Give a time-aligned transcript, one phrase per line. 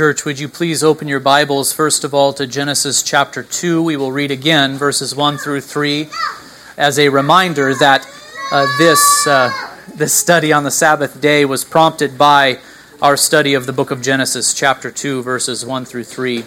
[0.00, 3.82] Church, would you please open your Bibles, first of all, to Genesis chapter 2?
[3.82, 6.08] We will read again verses 1 through 3
[6.78, 8.08] as a reminder that
[8.50, 9.50] uh, this, uh,
[9.94, 12.60] this study on the Sabbath day was prompted by
[13.02, 16.44] our study of the book of Genesis, chapter 2, verses 1 through 3.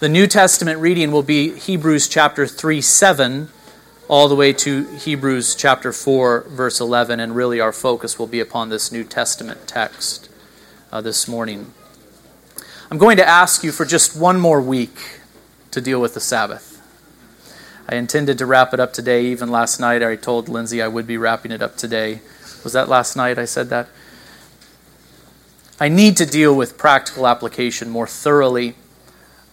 [0.00, 3.48] The New Testament reading will be Hebrews chapter 3, 7,
[4.08, 8.40] all the way to Hebrews chapter 4, verse 11, and really our focus will be
[8.40, 10.28] upon this New Testament text
[10.92, 11.72] uh, this morning.
[12.92, 15.20] I'm going to ask you for just one more week
[15.70, 16.82] to deal with the Sabbath.
[17.88, 19.26] I intended to wrap it up today.
[19.26, 22.20] Even last night, I told Lindsay I would be wrapping it up today.
[22.64, 23.86] Was that last night I said that?
[25.78, 28.74] I need to deal with practical application more thoroughly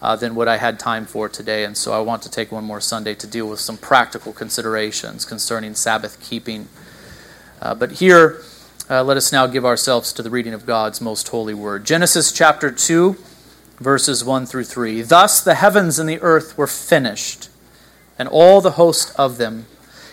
[0.02, 2.64] uh, than what I had time for today, and so I want to take one
[2.64, 6.70] more Sunday to deal with some practical considerations concerning Sabbath keeping.
[7.62, 8.42] Uh, but here,
[8.90, 11.86] uh, let us now give ourselves to the reading of God's most holy word.
[11.86, 13.18] Genesis chapter 2,
[13.78, 15.02] verses 1 through 3.
[15.04, 17.50] Thus the heavens and the earth were finished,
[18.18, 19.66] and all the host of them.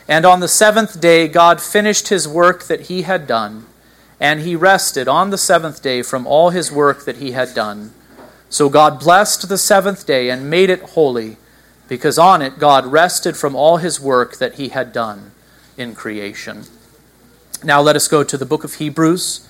[0.07, 3.67] And on the seventh day God finished his work that he had done,
[4.21, 7.93] and he rested on the seventh day from all his work that he had done.
[8.49, 11.39] So God blessed the seventh day and made it holy,
[11.89, 15.33] because on it God rested from all his work that he had done
[15.77, 16.65] in creation.
[17.63, 19.49] Now let us go to the book of Hebrews,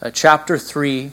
[0.00, 1.12] uh, chapter 3,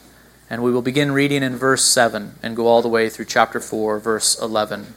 [0.51, 3.61] and we will begin reading in verse 7 and go all the way through chapter
[3.61, 4.95] 4, verse 11.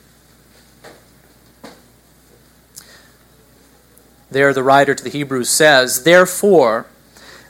[4.33, 6.87] There, the writer to the Hebrews says, Therefore,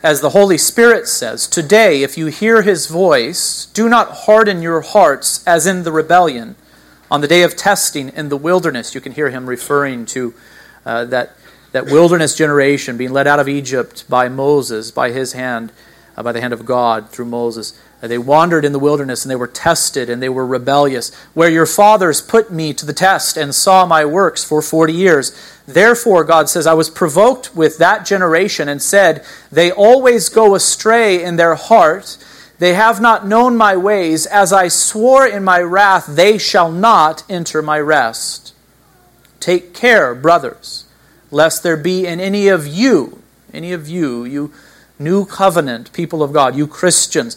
[0.02, 4.82] as the Holy Spirit says, Today, if you hear his voice, do not harden your
[4.82, 6.56] hearts as in the rebellion.
[7.10, 10.34] On the day of testing in the wilderness, you can hear him referring to
[10.84, 11.38] uh, that
[11.72, 15.72] that wilderness generation being led out of Egypt by Moses, by his hand,
[16.16, 17.80] uh, by the hand of God through Moses.
[18.08, 21.14] They wandered in the wilderness and they were tested and they were rebellious.
[21.34, 25.32] Where your fathers put me to the test and saw my works for 40 years.
[25.66, 31.22] Therefore, God says, I was provoked with that generation and said, They always go astray
[31.22, 32.18] in their heart.
[32.58, 34.26] They have not known my ways.
[34.26, 38.54] As I swore in my wrath, they shall not enter my rest.
[39.40, 40.84] Take care, brothers
[41.34, 43.20] lest there be in any of you,
[43.52, 44.52] any of you, you
[44.98, 47.36] new covenant people of God, you Christians,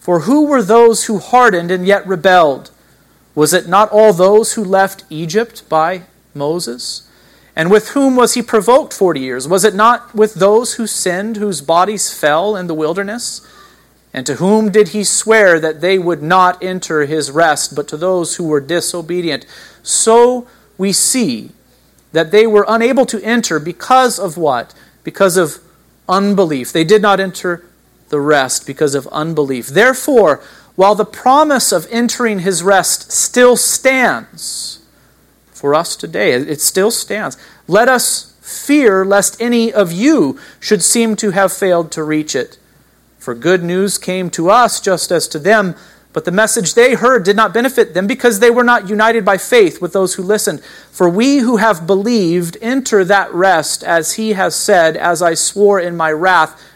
[0.00, 2.70] For who were those who hardened and yet rebelled?
[3.34, 6.02] Was it not all those who left Egypt by
[6.34, 7.06] Moses?
[7.54, 9.46] And with whom was he provoked forty years?
[9.46, 13.46] Was it not with those who sinned, whose bodies fell in the wilderness?
[14.12, 17.96] And to whom did he swear that they would not enter his rest, but to
[17.96, 19.46] those who were disobedient?
[19.82, 21.50] So we see
[22.12, 24.74] that they were unable to enter because of what?
[25.04, 25.58] Because of
[26.08, 26.72] unbelief.
[26.72, 27.64] They did not enter
[28.10, 29.68] the rest because of unbelief.
[29.68, 30.42] Therefore,
[30.76, 34.80] while the promise of entering his rest still stands
[35.46, 41.16] for us today, it still stands, let us fear lest any of you should seem
[41.16, 42.58] to have failed to reach it.
[43.18, 45.76] For good news came to us just as to them.
[46.12, 49.36] But the message they heard did not benefit them because they were not united by
[49.36, 50.60] faith with those who listened.
[50.90, 55.78] For we who have believed enter that rest, as he has said, As I swore
[55.78, 56.60] in my wrath,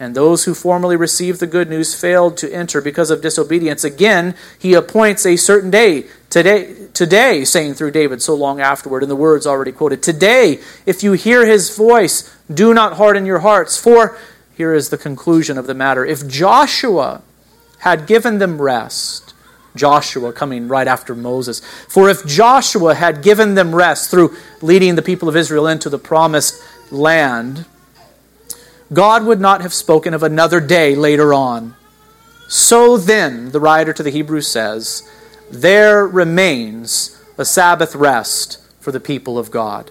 [0.00, 3.82] and those who formerly received the good news failed to enter because of disobedience.
[3.82, 9.08] Again, he appoints a certain day, today, today, saying through David so long afterward, in
[9.08, 13.76] the words already quoted, Today, if you hear his voice, do not harden your hearts.
[13.76, 14.16] For,
[14.56, 17.22] here is the conclusion of the matter, if Joshua
[17.80, 19.34] had given them rest,
[19.74, 25.02] Joshua coming right after Moses, for if Joshua had given them rest through leading the
[25.02, 26.62] people of Israel into the promised
[26.92, 27.64] land,
[28.92, 31.74] God would not have spoken of another day later on.
[32.48, 35.08] So then, the writer to the Hebrews says,
[35.50, 39.90] there remains a Sabbath rest for the people of God.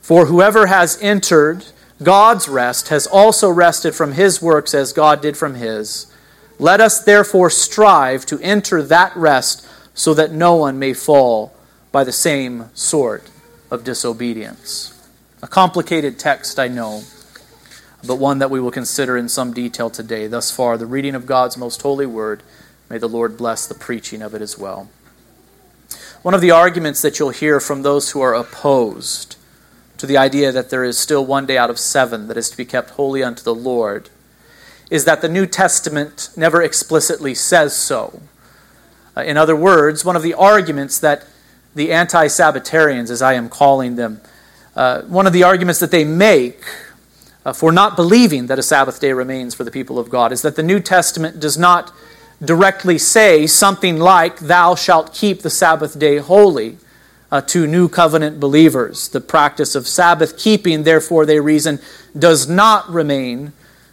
[0.00, 1.66] For whoever has entered
[2.02, 6.12] God's rest has also rested from his works as God did from his.
[6.58, 11.54] Let us therefore strive to enter that rest so that no one may fall
[11.92, 13.30] by the same sort
[13.70, 14.92] of disobedience.
[15.42, 17.02] A complicated text, I know,
[18.06, 20.26] but one that we will consider in some detail today.
[20.26, 22.42] Thus far, the reading of God's most holy word.
[22.88, 24.88] May the Lord bless the preaching of it as well.
[26.22, 29.36] One of the arguments that you'll hear from those who are opposed
[29.98, 32.56] to the idea that there is still one day out of seven that is to
[32.56, 34.10] be kept holy unto the Lord
[34.90, 38.20] is that the New Testament never explicitly says so.
[39.16, 41.26] Uh, in other words, one of the arguments that
[41.74, 44.20] the anti Sabbatarians, as I am calling them,
[44.76, 46.64] uh, one of the arguments that they make
[47.52, 50.56] for not believing that a Sabbath day remains for the people of God is that
[50.56, 51.92] the New Testament does not
[52.44, 56.78] directly say something like, Thou shalt keep the Sabbath day holy
[57.30, 59.08] uh, to new covenant believers.
[59.08, 61.80] The practice of Sabbath keeping, therefore, they reason,
[62.18, 63.52] does not remain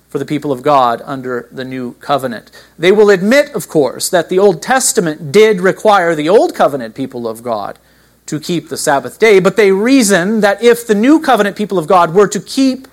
[0.10, 2.52] for the people of God under the new covenant.
[2.78, 7.28] They will admit, of course, that the Old Testament did require the Old Covenant people
[7.28, 7.80] of God
[8.28, 11.88] to keep the Sabbath day, but they reason that if the new covenant people of
[11.88, 12.88] God were to keep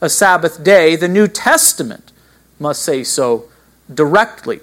[0.00, 2.12] a Sabbath day, the New Testament
[2.58, 3.48] must say so
[3.92, 4.60] directly,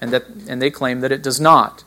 [0.00, 1.84] and, that, and they claim that it does not.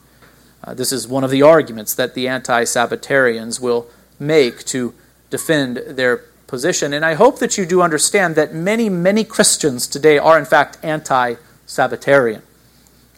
[0.64, 3.88] Uh, this is one of the arguments that the anti Sabbatarians will
[4.20, 4.94] make to
[5.30, 6.94] defend their position.
[6.94, 10.78] And I hope that you do understand that many, many Christians today are, in fact,
[10.84, 11.36] anti
[11.66, 12.44] Sabbatarian.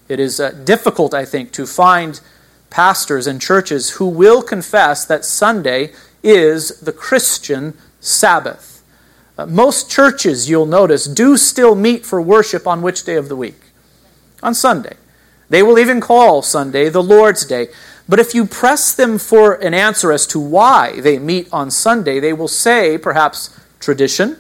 [0.07, 2.21] It is uh, difficult, I think, to find
[2.69, 5.91] pastors and churches who will confess that Sunday
[6.23, 8.72] is the Christian Sabbath.
[9.48, 13.60] Most churches, you'll notice, do still meet for worship on which day of the week?
[14.42, 14.95] On Sunday.
[15.50, 17.68] They will even call Sunday the Lord's Day.
[18.07, 22.19] But if you press them for an answer as to why they meet on Sunday,
[22.19, 24.38] they will say perhaps tradition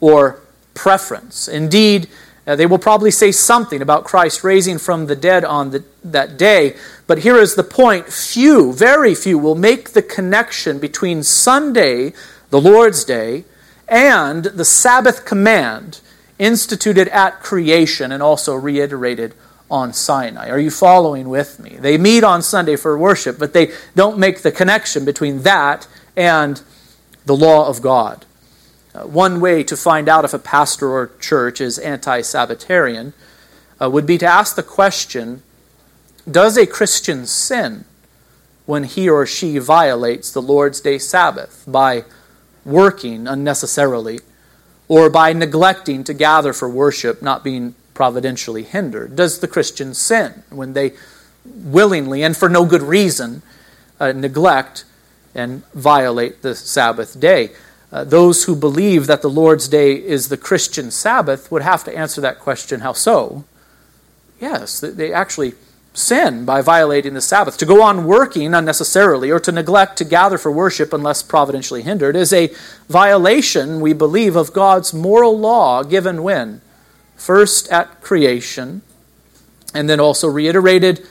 [0.00, 0.40] or
[0.74, 1.48] preference.
[1.48, 2.08] Indeed,
[2.46, 6.36] uh, they will probably say something about Christ raising from the dead on the, that
[6.36, 6.76] day.
[7.06, 12.12] But here is the point few, very few, will make the connection between Sunday,
[12.50, 13.44] the Lord's Day,
[13.88, 16.00] and the Sabbath command
[16.38, 19.34] instituted at creation and also reiterated
[19.70, 20.48] on Sinai.
[20.50, 21.76] Are you following with me?
[21.78, 26.62] They meet on Sunday for worship, but they don't make the connection between that and
[27.26, 28.24] the law of God.
[28.94, 33.12] Uh, one way to find out if a pastor or church is anti Sabbatarian
[33.80, 35.42] uh, would be to ask the question
[36.30, 37.84] Does a Christian sin
[38.66, 42.04] when he or she violates the Lord's Day Sabbath by
[42.64, 44.20] working unnecessarily
[44.88, 49.16] or by neglecting to gather for worship, not being providentially hindered?
[49.16, 50.92] Does the Christian sin when they
[51.44, 53.42] willingly and for no good reason
[54.00, 54.84] uh, neglect
[55.34, 57.50] and violate the Sabbath day?
[57.92, 61.96] Uh, those who believe that the Lord's day is the Christian Sabbath would have to
[61.96, 63.44] answer that question how so?
[64.40, 65.54] Yes, they actually
[65.94, 67.56] sin by violating the Sabbath.
[67.58, 72.16] To go on working unnecessarily or to neglect to gather for worship unless providentially hindered
[72.16, 72.52] is a
[72.88, 76.60] violation, we believe, of God's moral law given when?
[77.16, 78.82] first at creation,
[79.72, 81.06] and then also reiterated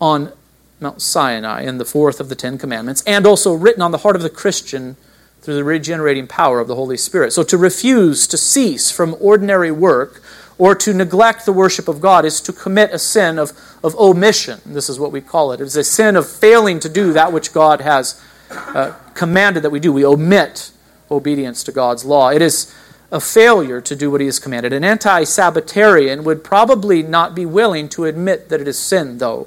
[0.00, 0.32] on
[0.80, 4.16] Mount Sinai in the fourth of the Ten Commandments, and also written on the heart
[4.16, 4.96] of the Christian
[5.40, 7.32] through the regenerating power of the Holy Spirit.
[7.32, 10.22] So to refuse to cease from ordinary work
[10.58, 13.52] or to neglect the worship of God is to commit a sin of,
[13.84, 14.60] of omission.
[14.64, 15.60] This is what we call it.
[15.60, 19.80] It's a sin of failing to do that which God has uh, commanded that we
[19.80, 19.92] do.
[19.92, 20.70] We omit
[21.10, 22.30] obedience to God's law.
[22.30, 22.74] It is
[23.12, 24.72] a failure to do what he has commanded.
[24.72, 29.46] An anti Sabbatarian would probably not be willing to admit that it is sin, though.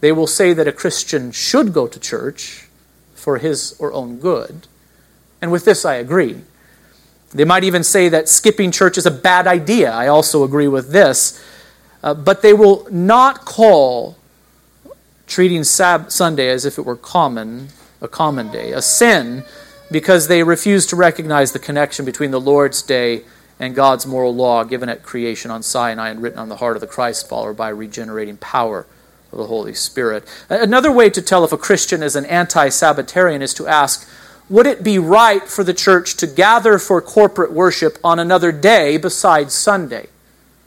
[0.00, 2.68] They will say that a Christian should go to church
[3.14, 4.66] for his or own good.
[5.40, 6.42] And with this, I agree.
[7.32, 9.90] They might even say that skipping church is a bad idea.
[9.90, 11.42] I also agree with this.
[12.02, 14.16] Uh, but they will not call
[15.26, 17.68] treating Sab- Sunday as if it were common,
[18.00, 19.44] a common day, a sin
[19.90, 23.22] because they refuse to recognize the connection between the Lord's day
[23.60, 26.80] and God's moral law given at creation on Sinai and written on the heart of
[26.80, 28.86] the Christ follower by regenerating power
[29.30, 30.24] of the Holy Spirit.
[30.48, 34.08] Another way to tell if a Christian is an anti Sabbatarian is to ask
[34.52, 38.98] would it be right for the church to gather for corporate worship on another day
[38.98, 40.08] besides Sunday?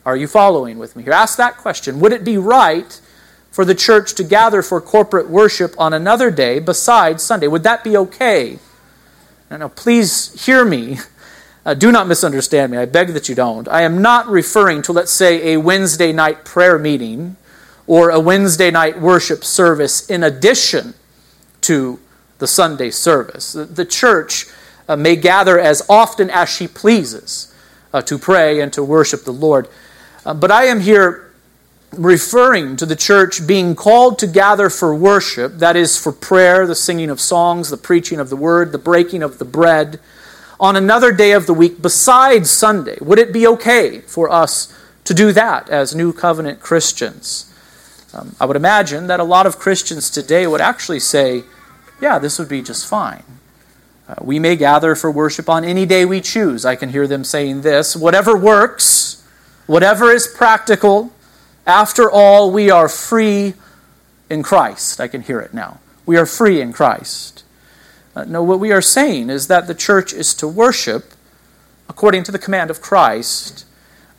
[0.03, 1.13] Are you following with me here?
[1.13, 1.99] Ask that question.
[1.99, 2.99] Would it be right
[3.51, 7.47] for the church to gather for corporate worship on another day besides Sunday?
[7.47, 8.57] Would that be okay?
[9.51, 10.97] Now, please hear me.
[11.63, 12.77] Uh, do not misunderstand me.
[12.77, 13.67] I beg that you don't.
[13.67, 17.37] I am not referring to, let's say, a Wednesday night prayer meeting
[17.87, 20.93] or a Wednesday night worship service in addition
[21.61, 21.99] to
[22.39, 23.53] the Sunday service.
[23.53, 24.47] The, church
[24.87, 27.53] uh, may gather as often as she pleases
[27.93, 29.67] uh, to pray and to worship the Lord.
[30.25, 31.31] Uh, but I am here
[31.93, 36.75] referring to the church being called to gather for worship, that is, for prayer, the
[36.75, 39.99] singing of songs, the preaching of the word, the breaking of the bread,
[40.59, 42.97] on another day of the week besides Sunday.
[43.01, 44.73] Would it be okay for us
[45.03, 47.51] to do that as New Covenant Christians?
[48.13, 51.43] Um, I would imagine that a lot of Christians today would actually say,
[52.01, 53.23] yeah, this would be just fine.
[54.07, 56.65] Uh, we may gather for worship on any day we choose.
[56.65, 59.23] I can hear them saying this whatever works,
[59.65, 61.11] whatever is practical,
[61.65, 63.55] after all, we are free
[64.29, 65.01] in Christ.
[65.01, 65.79] I can hear it now.
[66.05, 67.43] We are free in Christ.
[68.15, 71.13] Uh, no, what we are saying is that the church is to worship
[71.89, 73.65] according to the command of Christ.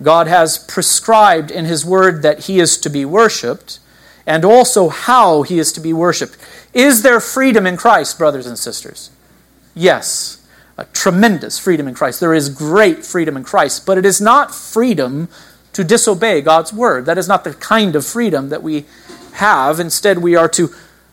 [0.02, 3.78] God has prescribed in His Word that He is to be worshiped
[4.26, 6.36] and also how He is to be worshiped.
[6.74, 9.10] Is there freedom in Christ, brothers and sisters?
[9.74, 12.20] Yes, a tremendous freedom in Christ.
[12.20, 15.28] There is great freedom in Christ, but it is not freedom
[15.72, 17.06] to disobey God's word.
[17.06, 18.86] That is not the kind of freedom that we
[19.34, 19.78] have.
[19.78, 20.70] Instead, we are to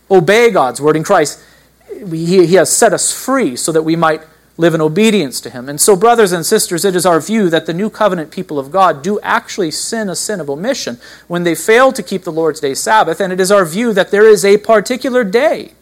[0.10, 1.44] obey God's word in Christ.
[2.10, 4.22] He, he has set us free so that we might
[4.58, 5.68] live in obedience to Him.
[5.68, 8.72] And so, brothers and sisters, it is our view that the new covenant people of
[8.72, 12.60] God do actually sin a sin of omission when they fail to keep the Lord's
[12.60, 13.20] Day Sabbath.
[13.20, 15.74] And it is our view that there is a particular day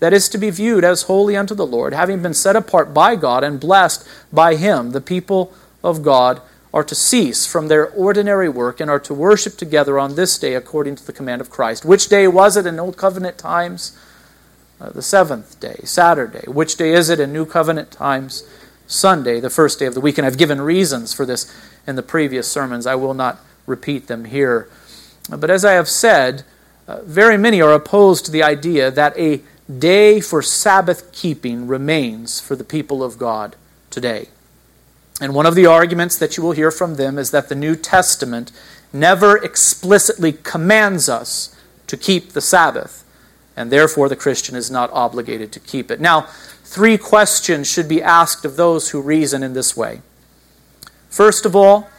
[0.00, 3.16] that is to be viewed as holy unto the Lord, having been set apart by
[3.16, 4.92] God and blessed by Him.
[4.92, 6.40] The people of God
[6.72, 10.54] are to cease from their ordinary work and are to worship together on this day
[10.54, 11.84] according to the command of Christ.
[11.84, 13.98] Which day was it in Old Covenant times?
[14.80, 16.44] Uh, the seventh day, Saturday.
[16.46, 18.44] Which day is it in New Covenant times?
[18.86, 20.18] Sunday, the first day of the week.
[20.18, 21.54] And I've given reasons for this
[21.86, 22.86] in the previous sermons.
[22.86, 24.68] I will not repeat them here.
[25.28, 26.44] But as I have said,
[26.88, 29.42] uh, very many are opposed to the idea that a
[29.78, 33.56] day for Sabbath keeping remains for the people of God
[33.90, 34.28] today.
[35.20, 37.76] And one of the arguments that you will hear from them is that the New
[37.76, 38.52] Testament
[38.92, 41.54] never explicitly commands us
[41.88, 43.04] to keep the Sabbath,
[43.58, 46.00] and therefore the Christian is not obligated to keep it.
[46.00, 46.22] Now,
[46.62, 50.00] three questions should be asked of those who reason in this way.
[51.10, 51.90] First of all,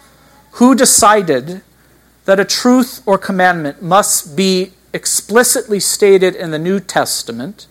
[0.53, 1.61] who decided
[2.23, 7.67] that a truth or commandment must be explicitly stated in the New Testament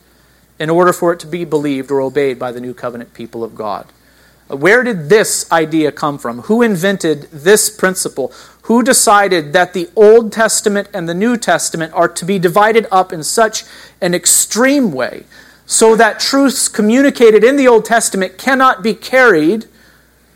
[0.59, 3.55] in order for it to be believed or obeyed by the New Covenant people of
[3.55, 3.87] God?
[4.49, 6.43] Where did this idea come from?
[6.43, 8.33] Who invented this principle?
[8.69, 13.15] Who decided that the Old Testament and the New Testament are to be divided up
[13.15, 13.65] in such
[13.99, 15.25] an extreme way
[15.65, 19.65] so that truths communicated in the Old Testament cannot be carried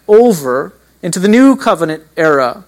[0.09, 0.73] over
[1.03, 2.65] into the New Covenant era,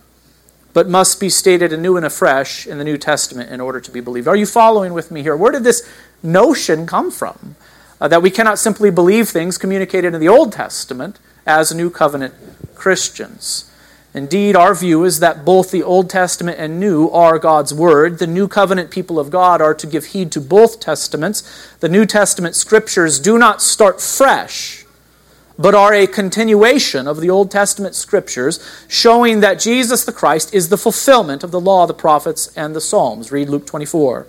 [0.75, 4.00] but must be stated anew and afresh in the New Testament in order to be
[4.00, 4.28] believed?
[4.28, 5.35] Are you following with me here?
[5.35, 5.88] Where did this
[6.23, 7.56] notion come from?
[8.02, 12.35] Uh, that we cannot simply believe things communicated in the Old Testament as New Covenant
[12.75, 13.71] Christians.
[14.14, 18.21] Indeed, our view is that both the Old Testament and New are God's Word.
[18.21, 21.42] The New Covenant people of God are to give heed to both Testaments.
[21.80, 24.87] The New Testament scriptures do not start fresh,
[25.59, 30.68] but are a continuation of the Old Testament scriptures, showing that Jesus the Christ is
[30.68, 33.33] the fulfillment of the law, the prophets, and the Psalms.
[33.33, 34.28] Read Luke 24.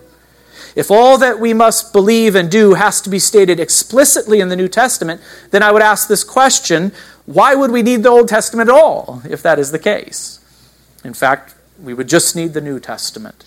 [0.75, 4.57] If all that we must believe and do has to be stated explicitly in the
[4.57, 6.91] New Testament, then I would ask this question
[7.25, 10.39] why would we need the Old Testament at all if that is the case?
[11.03, 13.43] In fact, we would just need the New Testament.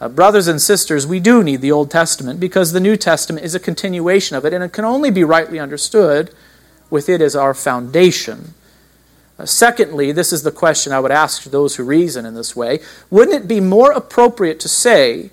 [0.00, 3.54] Uh, brothers and sisters, we do need the Old Testament because the New Testament is
[3.54, 6.34] a continuation of it, and it can only be rightly understood
[6.90, 8.54] with it as our foundation.
[9.38, 12.80] Uh, secondly, this is the question I would ask those who reason in this way
[13.10, 15.30] wouldn't it be more appropriate to say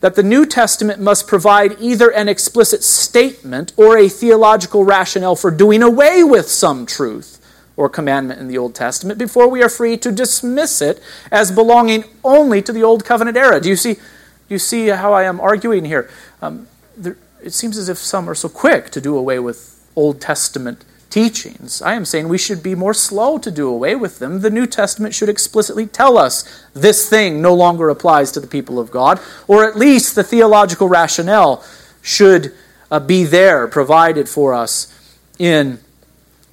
[0.00, 5.50] that the New Testament must provide either an explicit statement or a theological rationale for
[5.50, 7.36] doing away with some truth
[7.76, 12.04] or commandment in the Old Testament before we are free to dismiss it as belonging
[12.24, 13.60] only to the Old Covenant era.
[13.60, 14.00] Do you see, do
[14.48, 16.10] you see how I am arguing here?
[16.42, 16.66] Um,
[16.96, 20.84] there, it seems as if some are so quick to do away with Old Testament
[21.10, 21.82] teachings.
[21.82, 24.40] I am saying we should be more slow to do away with them.
[24.40, 28.78] The New Testament should explicitly tell us this thing no longer applies to the people
[28.78, 31.64] of God, or at least the theological rationale
[32.00, 32.54] should
[32.90, 34.96] uh, be there, provided for us
[35.38, 35.80] in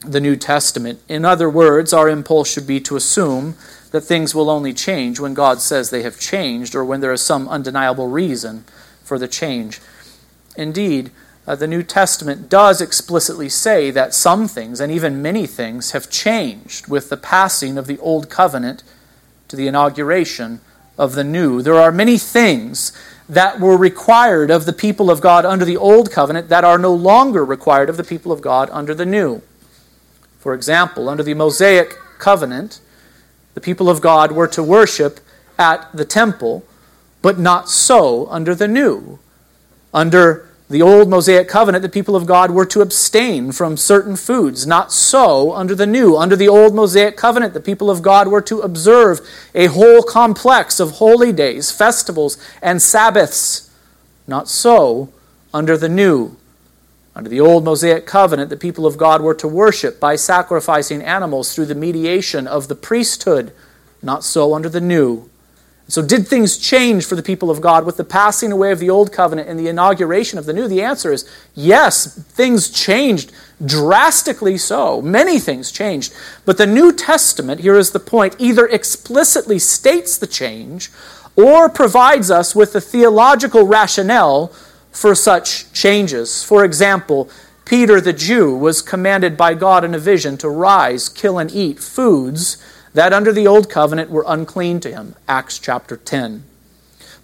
[0.02, 1.00] the New Testament.
[1.08, 3.56] In other words, our impulse should be to assume
[3.92, 7.22] that things will only change when God says they have changed, or when there is
[7.22, 8.66] some undeniable reason
[9.04, 9.80] for the change.
[10.56, 11.12] Indeed,
[11.48, 16.10] uh, the New Testament does explicitly say that some things, and even many things, have
[16.10, 18.84] changed with the passing of the Old Covenant
[19.48, 20.60] to the inauguration
[20.98, 21.62] of the New.
[21.62, 22.92] There are many things
[23.30, 26.94] that were required of the people of God under the Old Covenant that are no
[26.94, 29.42] longer required of the people of God under the New.
[30.40, 32.82] For example, under the Mosaic covenant,
[33.54, 35.22] the people of God were to worship
[35.58, 36.66] at the temple,
[37.22, 39.20] but not so under the new.
[39.94, 44.68] Under the old Mosaic covenant, the people of God were to abstain from certain foods.
[44.68, 46.18] Not so under the new.
[46.18, 49.22] Under the old Mosaic covenant, the people of God were to observe
[49.56, 53.70] a whole complex of holy days, festivals, and Sabbaths.
[54.28, 55.10] Not so
[55.54, 56.36] under the new.
[57.16, 61.56] Under the old Mosaic covenant, the people of God were to worship by sacrificing animals
[61.56, 63.54] through the mediation of the priesthood.
[64.04, 65.30] Not so under the new.
[65.90, 68.90] So, did things change for the people of God with the passing away of the
[68.90, 70.68] old covenant and the inauguration of the new?
[70.68, 73.32] The answer is yes, things changed
[73.66, 75.02] drastically so.
[75.02, 76.14] Many things changed.
[76.44, 80.92] But the New Testament, here is the point, either explicitly states the change
[81.38, 84.48] or provides us with the theological rationale
[84.92, 86.44] for such changes.
[86.44, 87.30] For example,
[87.64, 91.80] Peter the Jew was commanded by God in a vision to rise, kill, and eat
[91.80, 92.58] foods
[92.98, 95.14] that under the old covenant were unclean to him.
[95.28, 96.44] Acts chapter 10.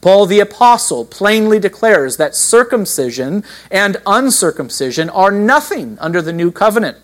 [0.01, 7.00] Paul the Apostle plainly declares that circumcision and uncircumcision are nothing under the new covenant.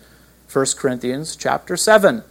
[0.52, 2.22] 1 Corinthians chapter 7.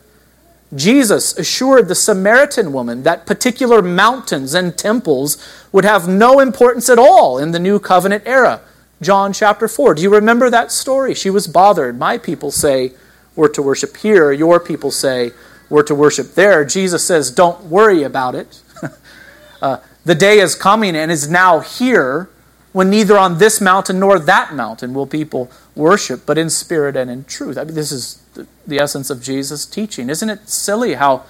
[0.74, 5.38] Jesus assured the Samaritan woman that particular mountains and temples
[5.74, 8.62] would have no importance at all in the new covenant era.
[9.02, 9.96] John chapter 4.
[9.96, 11.14] Do you remember that story?
[11.16, 12.00] She was bothered.
[12.00, 12.94] My people say
[13.36, 15.32] we're to worship here, your people say
[15.70, 18.62] were to worship there, Jesus says, Don't worry about it.
[19.62, 22.30] uh, the day is coming and is now here
[22.72, 27.10] when neither on this mountain nor that mountain will people worship, but in spirit and
[27.10, 27.58] in truth.
[27.58, 30.10] I mean, this is the, the essence of Jesus' teaching.
[30.10, 31.24] Isn't it silly how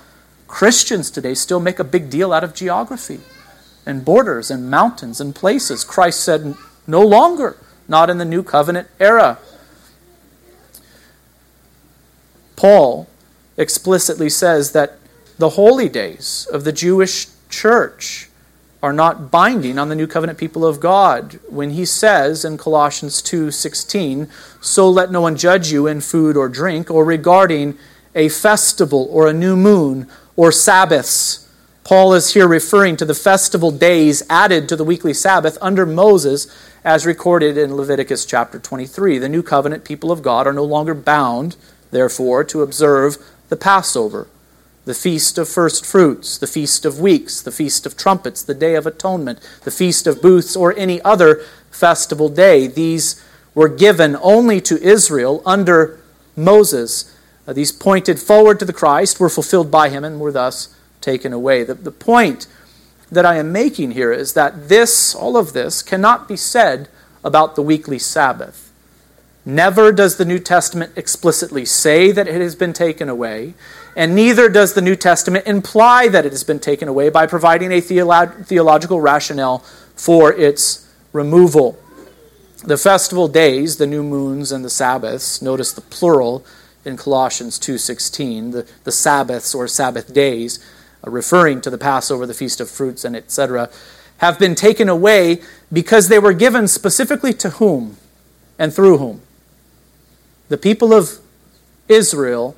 [0.47, 3.19] Christians today still make a big deal out of geography
[3.85, 5.83] and borders and mountains and places?
[5.83, 6.55] Christ said,
[6.87, 9.39] No longer, not in the new covenant era.
[12.55, 13.08] Paul
[13.59, 14.97] explicitly says that
[15.37, 18.29] the holy days of the Jewish church
[18.81, 21.39] are not binding on the new covenant people of God.
[21.49, 24.29] When he says in Colossians 2:16
[24.61, 27.77] so let no one judge you in food or drink or regarding
[28.15, 31.45] a festival or a new moon or sabbaths.
[31.83, 36.47] Paul is here referring to the festival days added to the weekly Sabbath under Moses
[36.85, 40.93] as recorded in Leviticus chapter 23 the new covenant people of God are no longer
[40.93, 41.57] bound
[41.91, 43.17] therefore to observe
[43.49, 44.27] the Passover,
[44.85, 48.75] the Feast of First Fruits, the Feast of Weeks, the Feast of Trumpets, the Day
[48.75, 52.67] of Atonement, the Feast of Booths, or any other festival day.
[52.67, 55.99] These were given only to Israel under
[56.35, 57.15] Moses.
[57.47, 61.33] Uh, these pointed forward to the Christ, were fulfilled by him, and were thus taken
[61.33, 61.63] away.
[61.63, 62.47] The, the point
[63.11, 66.89] that I am making here is that this, all of this, cannot be said
[67.23, 68.68] about the weekly Sabbath.
[69.49, 73.55] Never does the New Testament explicitly say that it has been taken away,
[73.95, 77.71] and neither does the New Testament imply that it has been taken away by providing
[77.71, 81.79] a theolo- theological rationale for its removal.
[82.63, 86.45] The festival days, the new moons and the Sabbaths, notice the plural
[86.85, 90.59] in Colossians 2:16, the, the Sabbaths or Sabbath days,
[91.03, 93.71] uh, referring to the Passover, the Feast of Fruits, and etc.,
[94.17, 95.41] have been taken away
[95.73, 97.97] because they were given specifically to whom
[98.59, 99.21] and through whom?
[100.49, 101.19] The people of
[101.87, 102.55] Israel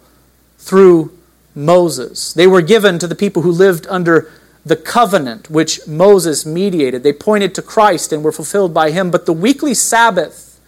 [0.58, 1.18] through
[1.54, 2.34] Moses.
[2.34, 4.32] They were given to the people who lived under
[4.66, 7.04] the covenant which Moses mediated.
[7.04, 9.12] They pointed to Christ and were fulfilled by him.
[9.12, 10.60] But the weekly Sabbath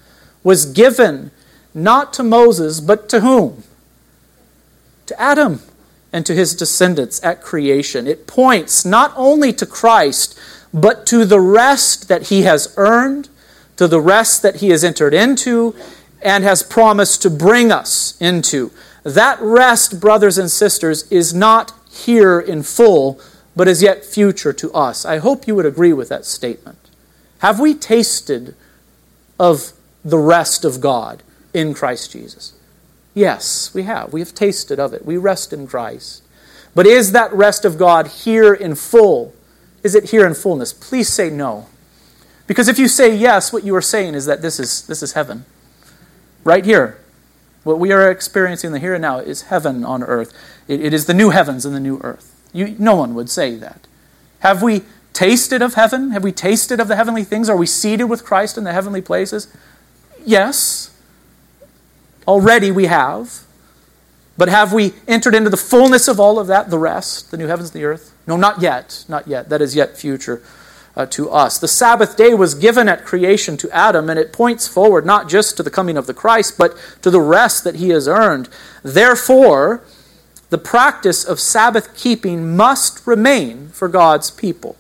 [0.44, 1.32] was given
[1.74, 3.64] not to Moses, but to whom?
[5.08, 5.62] To Adam
[6.12, 8.08] and to his descendants at creation.
[8.08, 10.40] It points not only to Christ,
[10.74, 13.30] but to the rest that he has earned,
[13.78, 15.76] to the rest that he has entered into,
[16.24, 18.72] and has promised to bring us into.
[19.04, 23.20] That rest, brothers and sisters, is not here in full,
[23.56, 25.06] but is yet future to us.
[25.06, 26.78] I hope you would agree with that statement.
[27.40, 28.56] Have we tasted
[29.40, 31.22] of the rest of God
[31.54, 32.54] in Christ Jesus?
[33.14, 34.14] Yes, we have.
[34.14, 35.06] We have tasted of it.
[35.06, 36.24] We rest in Christ.
[36.74, 39.36] But is that rest of God here in full?
[39.84, 40.74] Is it here in fullness?
[40.74, 41.68] Please say no.
[42.48, 45.14] Because if you say yes, what you are saying is that this is, this is
[45.14, 45.46] heaven
[46.44, 47.00] right here.
[47.64, 50.34] What we are experiencing the here and now is heaven on earth.
[50.68, 52.30] it, it is the new heavens and the new earth.
[52.52, 53.88] You, no one would say that.
[54.40, 56.12] Have we tasted of heaven?
[56.12, 57.50] Have we tasted of the heavenly things?
[57.50, 59.48] Are we seated with Christ in the heavenly places?
[60.26, 60.92] Yes.
[62.28, 63.44] Already we have.
[64.38, 67.48] But have we entered into the fullness of all of that, the rest, the new
[67.48, 68.14] heavens and the earth?
[68.26, 69.06] No, not yet.
[69.08, 69.50] Not yet.
[69.50, 70.42] That is yet future.
[70.96, 71.58] Uh, to us.
[71.58, 75.58] The Sabbath day was given at creation to Adam, and it points forward not just
[75.58, 78.50] to the coming of the Christ, but to the rest that he has earned.
[78.84, 79.84] Therefore,
[80.50, 84.76] the practice of Sabbath keeping must remain for God's people.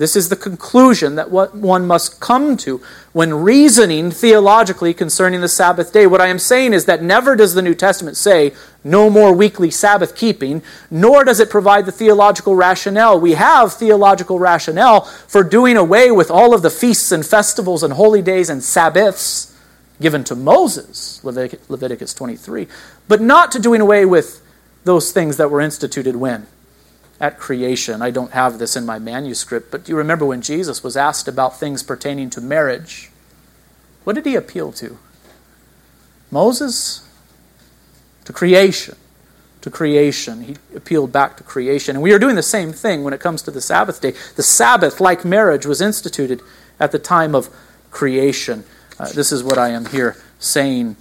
[0.00, 2.80] This is the conclusion that what one must come to
[3.12, 6.06] when reasoning theologically concerning the Sabbath day.
[6.06, 9.70] What I am saying is that never does the New Testament say no more weekly
[9.70, 13.20] Sabbath keeping, nor does it provide the theological rationale.
[13.20, 17.92] We have theological rationale for doing away with all of the feasts and festivals and
[17.92, 19.54] holy days and Sabbaths
[20.00, 22.68] given to Moses, Leviticus 23,
[23.06, 24.40] but not to doing away with
[24.84, 26.46] those things that were instituted when?
[27.20, 28.00] At creation.
[28.00, 31.28] I don't have this in my manuscript, but do you remember when Jesus was asked
[31.28, 33.10] about things pertaining to marriage?
[34.04, 34.98] What did he appeal to?
[36.30, 37.06] Moses?
[38.24, 38.96] To creation.
[39.60, 40.42] To creation.
[40.42, 41.94] He appealed back to creation.
[41.94, 44.14] And we are doing the same thing when it comes to the Sabbath day.
[44.36, 46.40] The Sabbath, like marriage, was instituted
[46.78, 47.50] at the time of
[47.90, 48.64] creation.
[48.98, 50.96] Uh, this is what I am here saying.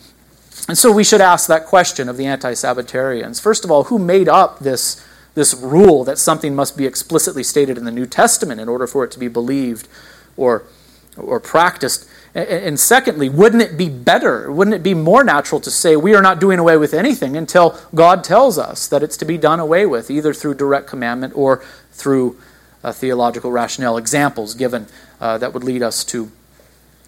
[0.68, 3.40] And so we should ask that question of the anti Sabbatarians.
[3.40, 5.06] First of all, who made up this
[5.40, 9.06] this rule that something must be explicitly stated in the New Testament in order for
[9.06, 9.88] it to be believed
[10.36, 10.64] or,
[11.16, 12.10] or practiced.
[12.36, 16.22] And secondly, wouldn't it be better, wouldn't it be more natural to say we are
[16.22, 19.86] not doing away with anything until God tells us that it's to be done away
[19.86, 22.38] with, either through direct commandment or through
[22.84, 24.88] uh, theological rationale examples given
[25.22, 26.30] uh, that would lead us to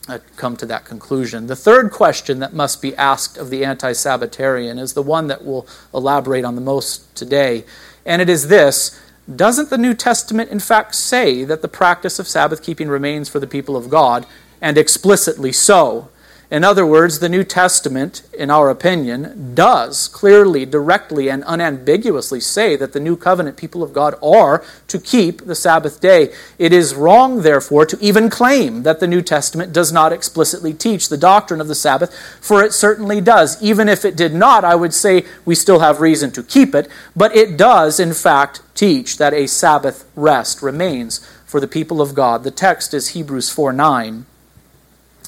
[0.08, 1.48] uh, come to that conclusion.
[1.48, 5.44] The third question that must be asked of the anti Sabbatarian is the one that
[5.44, 7.65] we'll elaborate on the most today
[8.06, 9.00] and it is this
[9.34, 13.40] Doesn't the New Testament, in fact, say that the practice of Sabbath keeping remains for
[13.40, 14.26] the people of God,
[14.62, 16.10] and explicitly so?
[16.52, 22.76] In other words, the New Testament, in our opinion, does clearly, directly, and unambiguously say
[22.76, 26.34] that the new covenant people of God are to keep the Sabbath day.
[26.60, 31.08] It is wrong, therefore, to even claim that the New Testament does not explicitly teach
[31.08, 33.62] the doctrine of the Sabbath, for it certainly does.
[33.64, 36.90] Even if it did not, I would say we still have reason to keep it,
[37.16, 42.14] but it does, in fact, teach that a Sabbath rest remains for the people of
[42.14, 42.44] God.
[42.44, 44.26] The text is Hebrews 4 9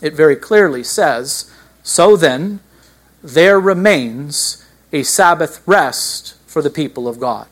[0.03, 1.49] it very clearly says,
[1.81, 2.59] So then,
[3.23, 7.47] there remains a Sabbath rest for the people of God.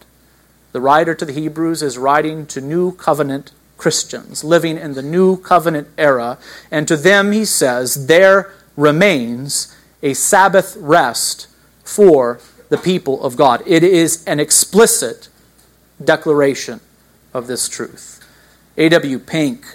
[0.73, 5.37] The writer to the Hebrews is writing to new covenant Christians living in the new
[5.37, 6.37] covenant era,
[6.69, 11.47] and to them he says, There remains a Sabbath rest
[11.83, 13.63] for the people of God.
[13.65, 15.29] It is an explicit
[16.03, 16.79] declaration
[17.33, 18.19] of this truth.
[18.77, 19.19] A.W.
[19.19, 19.65] Pink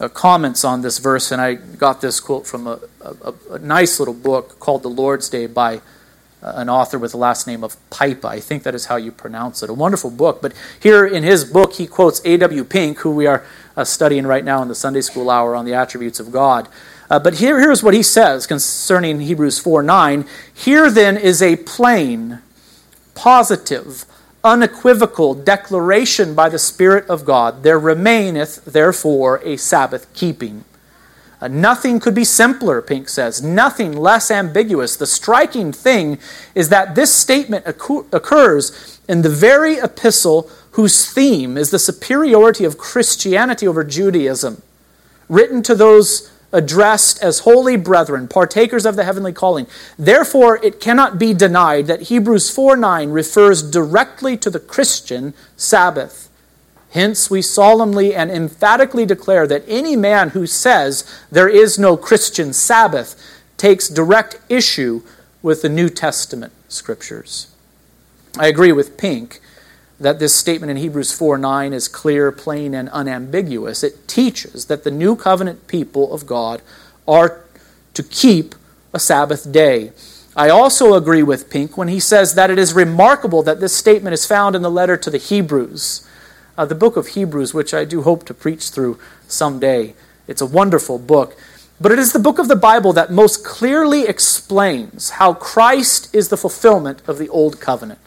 [0.00, 3.98] uh, comments on this verse, and I got this quote from a, a, a nice
[3.98, 5.80] little book called The Lord's Day by
[6.44, 8.28] uh, an author with the last name of Pipa.
[8.28, 9.70] I think that is how you pronounce it.
[9.70, 10.42] A wonderful book.
[10.42, 12.64] But here in his book, he quotes A.W.
[12.64, 13.44] Pink, who we are
[13.76, 16.68] uh, studying right now in the Sunday School hour on the attributes of God.
[17.08, 20.26] Uh, but here, here's what he says concerning Hebrews 4 9.
[20.52, 22.40] Here then is a plain,
[23.14, 24.04] positive,
[24.44, 30.64] unequivocal declaration by the Spirit of God there remaineth, therefore, a Sabbath keeping.
[31.40, 34.96] Uh, nothing could be simpler, Pink says, nothing less ambiguous.
[34.96, 36.18] The striking thing
[36.54, 42.78] is that this statement occurs in the very epistle whose theme is the superiority of
[42.78, 44.62] Christianity over Judaism,
[45.28, 49.66] written to those addressed as holy brethren, partakers of the heavenly calling.
[49.98, 56.30] Therefore, it cannot be denied that Hebrews 4 9 refers directly to the Christian Sabbath.
[56.92, 62.52] Hence, we solemnly and emphatically declare that any man who says there is no Christian
[62.52, 63.20] Sabbath
[63.56, 65.02] takes direct issue
[65.42, 67.48] with the New Testament scriptures.
[68.38, 69.40] I agree with Pink
[70.04, 73.82] that this statement in Hebrews 4 9 is clear, plain, and unambiguous.
[73.82, 76.60] It teaches that the new covenant people of God
[77.08, 77.42] are
[77.94, 78.54] to keep
[78.92, 79.92] a Sabbath day.
[80.36, 84.12] I also agree with Pink when he says that it is remarkable that this statement
[84.12, 86.06] is found in the letter to the Hebrews,
[86.58, 89.94] uh, the book of Hebrews, which I do hope to preach through someday.
[90.28, 91.34] It's a wonderful book.
[91.80, 96.28] But it is the book of the Bible that most clearly explains how Christ is
[96.28, 98.03] the fulfillment of the Old Covenant.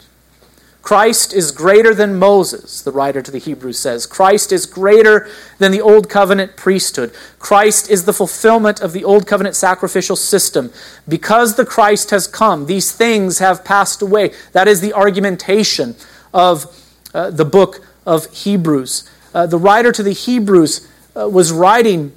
[0.88, 4.06] Christ is greater than Moses, the writer to the Hebrews says.
[4.06, 7.12] Christ is greater than the Old Covenant priesthood.
[7.38, 10.72] Christ is the fulfillment of the Old Covenant sacrificial system.
[11.06, 14.32] Because the Christ has come, these things have passed away.
[14.52, 15.94] That is the argumentation
[16.32, 16.64] of
[17.12, 19.10] uh, the book of Hebrews.
[19.34, 22.12] Uh, the writer to the Hebrews uh, was writing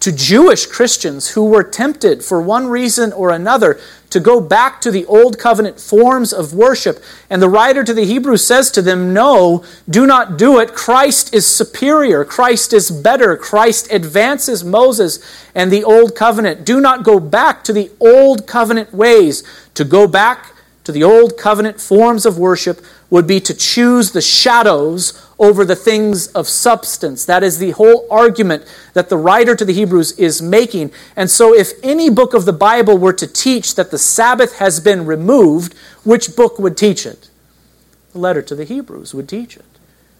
[0.00, 3.78] to Jewish Christians who were tempted for one reason or another
[4.12, 7.02] to go back to the old covenant forms of worship.
[7.28, 10.74] And the writer to the Hebrews says to them, No, do not do it.
[10.74, 12.24] Christ is superior.
[12.24, 13.36] Christ is better.
[13.36, 15.18] Christ advances Moses
[15.54, 16.64] and the old covenant.
[16.64, 19.42] Do not go back to the old covenant ways.
[19.74, 20.52] To go back
[20.84, 25.74] to the old covenant forms of worship would be to choose the shadows over the
[25.74, 27.24] things of substance.
[27.24, 30.92] That is the whole argument that the writer to the Hebrews is making.
[31.16, 34.78] And so, if any book of the Bible were to teach that the Sabbath has
[34.78, 35.74] been removed,
[36.04, 37.28] which book would teach it?
[38.12, 39.64] The letter to the Hebrews would teach it.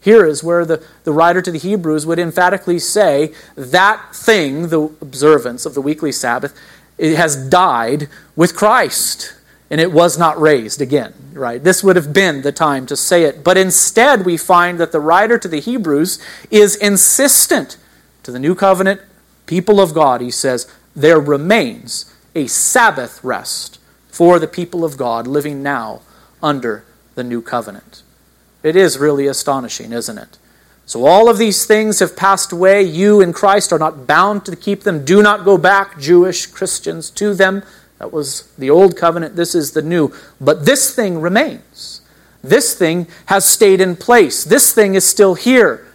[0.00, 4.90] Here is where the, the writer to the Hebrews would emphatically say that thing, the
[5.00, 6.58] observance of the weekly Sabbath,
[6.98, 9.34] it has died with Christ
[9.72, 11.64] and it was not raised again, right?
[11.64, 13.42] This would have been the time to say it.
[13.42, 17.78] But instead, we find that the writer to the Hebrews is insistent
[18.22, 19.00] to the new covenant
[19.46, 20.20] people of God.
[20.20, 26.02] He says, There remains a Sabbath rest for the people of God living now
[26.42, 28.02] under the new covenant.
[28.62, 30.36] It is really astonishing, isn't it?
[30.84, 32.82] So, all of these things have passed away.
[32.82, 35.06] You in Christ are not bound to keep them.
[35.06, 37.62] Do not go back, Jewish Christians, to them.
[38.02, 39.36] That was the old covenant.
[39.36, 40.12] This is the new.
[40.40, 42.00] But this thing remains.
[42.42, 44.42] This thing has stayed in place.
[44.42, 45.86] This thing is still here.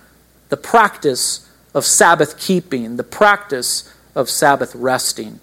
[0.47, 5.41] The practice of Sabbath keeping, the practice of Sabbath resting.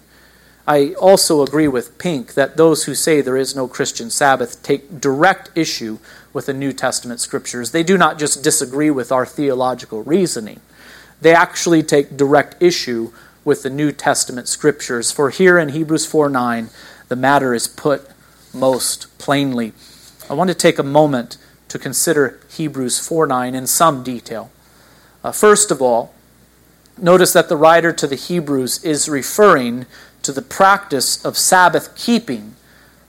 [0.67, 4.99] I also agree with Pink that those who say there is no Christian Sabbath take
[4.99, 5.99] direct issue
[6.33, 7.69] with the New Testament scriptures.
[7.69, 10.61] They do not just disagree with our theological reasoning,
[11.21, 13.11] they actually take direct issue
[13.45, 15.11] with the New Testament scriptures.
[15.11, 16.69] For here in Hebrews 4 9,
[17.07, 18.09] the matter is put
[18.53, 19.71] most plainly.
[20.29, 21.37] I want to take a moment
[21.69, 24.51] to consider Hebrews 4 9 in some detail.
[25.23, 26.13] Uh, first of all,
[26.97, 29.85] notice that the writer to the Hebrews is referring
[30.23, 32.55] to the practice of Sabbath keeping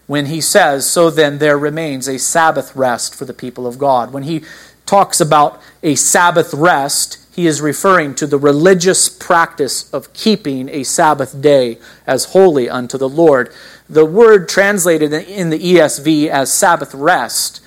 [0.07, 4.13] when he says, So then there remains a Sabbath rest for the people of God.
[4.13, 4.45] When he
[4.85, 10.83] talks about a Sabbath rest, he is referring to the religious practice of keeping a
[10.85, 13.53] Sabbath day as holy unto the Lord.
[13.91, 17.63] The word translated in the ESV as Sabbath rest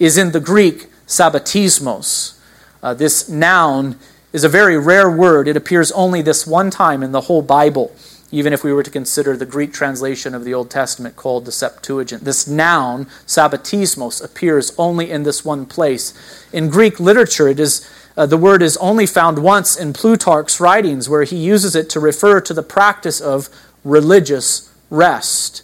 [0.00, 2.36] is in the Greek sabbatismos.
[2.82, 3.96] Uh, this noun
[4.32, 5.46] is a very rare word.
[5.46, 7.94] It appears only this one time in the whole Bible,
[8.32, 11.52] even if we were to consider the Greek translation of the Old Testament called the
[11.52, 12.24] Septuagint.
[12.24, 16.12] This noun, sabbatismos, appears only in this one place.
[16.52, 21.08] In Greek literature, it is uh, the word is only found once in Plutarch's writings,
[21.08, 23.48] where he uses it to refer to the practice of
[23.84, 25.62] religious rest.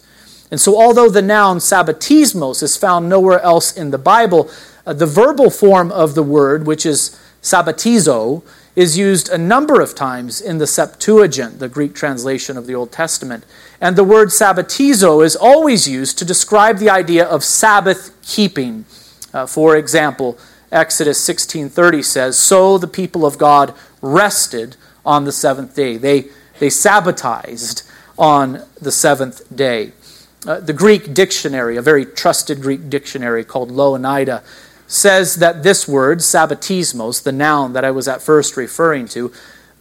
[0.51, 4.49] And so, although the noun sabbatismos is found nowhere else in the Bible,
[4.85, 8.43] uh, the verbal form of the word, which is sabbatizo,
[8.75, 12.91] is used a number of times in the Septuagint, the Greek translation of the Old
[12.91, 13.45] Testament.
[13.81, 18.85] And the word sabbatizo is always used to describe the idea of Sabbath keeping.
[19.33, 20.37] Uh, for example,
[20.71, 25.97] Exodus 16:30 says, "So the people of God rested on the seventh day.
[25.97, 26.27] They
[26.59, 27.83] they sabbatized
[28.17, 29.93] on the seventh day."
[30.47, 34.41] Uh, the Greek dictionary, a very trusted Greek dictionary called Louw-Nida,
[34.87, 39.31] says that this word, sabbatismos, the noun that I was at first referring to,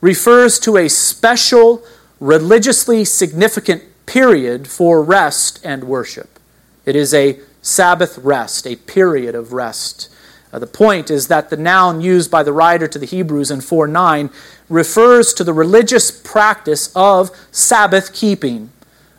[0.00, 1.82] refers to a special,
[2.20, 6.38] religiously significant period for rest and worship.
[6.84, 10.08] It is a Sabbath rest, a period of rest.
[10.52, 13.60] Uh, the point is that the noun used by the writer to the Hebrews in
[13.60, 14.30] 4 9
[14.68, 18.70] refers to the religious practice of Sabbath keeping.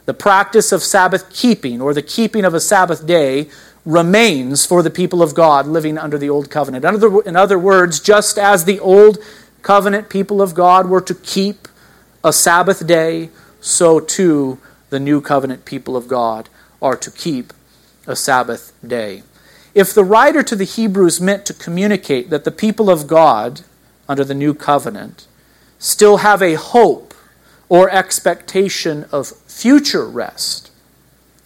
[0.06, 3.48] The practice of Sabbath keeping, or the keeping of a Sabbath day,
[3.86, 6.84] remains for the people of God living under the Old Covenant.
[6.84, 9.20] In other, in other words, just as the Old
[9.62, 11.68] Covenant people of God were to keep
[12.24, 13.30] a Sabbath day,
[13.62, 14.58] so too
[14.89, 16.50] the New Covenant people of God
[16.82, 17.54] are to keep
[18.08, 19.24] a Sabbath day.
[19.80, 23.62] If the writer to the Hebrews meant to communicate that the people of God,
[24.10, 25.26] under the new covenant,
[25.78, 27.13] still have a hope
[27.70, 30.70] or expectation of future rest,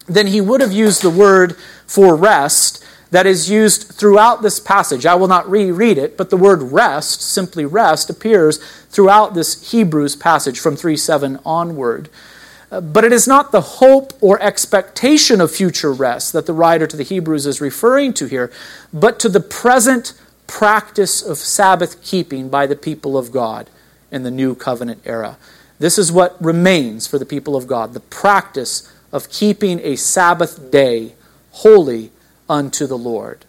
[0.08, 5.06] then he would have used the word for rest that is used throughout this passage.
[5.06, 10.16] I will not reread it, but the word rest, simply rest, appears throughout this Hebrews
[10.16, 12.08] passage from 3 7 onward.
[12.80, 16.96] But it is not the hope or expectation of future rest that the writer to
[16.96, 18.50] the Hebrews is referring to here,
[18.92, 20.14] but to the present
[20.46, 23.70] practice of Sabbath keeping by the people of God
[24.10, 25.36] in the new covenant era.
[25.78, 30.70] This is what remains for the people of God the practice of keeping a Sabbath
[30.70, 31.14] day
[31.52, 32.10] holy
[32.48, 33.44] unto the Lord.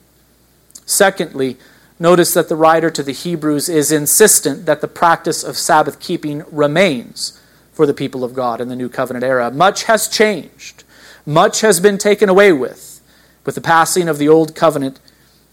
[0.86, 1.58] Secondly,
[2.00, 6.44] notice that the writer to the Hebrews is insistent that the practice of Sabbath keeping
[6.52, 7.40] remains
[7.76, 9.52] for the people of God in the new covenant era.
[9.52, 10.84] Much has changed.
[11.26, 13.02] Much has been taken away with,
[13.46, 15.00] with the passing of the old covenant,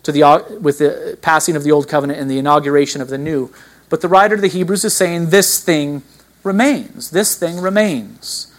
[0.05, 0.23] to the,
[0.61, 3.53] with the passing of the old covenant and the inauguration of the new.
[3.91, 6.03] But the writer of the Hebrews is saying this thing
[6.45, 7.11] remains.
[7.11, 8.53] This thing remains.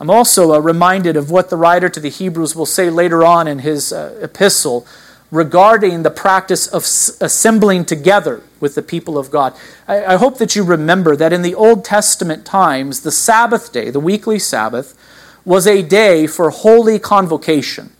[0.00, 3.46] I'm also uh, reminded of what the writer to the Hebrews will say later on
[3.46, 4.86] in his uh, epistle
[5.30, 9.54] regarding the practice of s- assembling together with the people of God.
[9.86, 13.90] I, I hope that you remember that in the Old Testament times, the Sabbath day,
[13.90, 14.98] the weekly Sabbath,
[15.44, 17.90] was a day for holy convocation.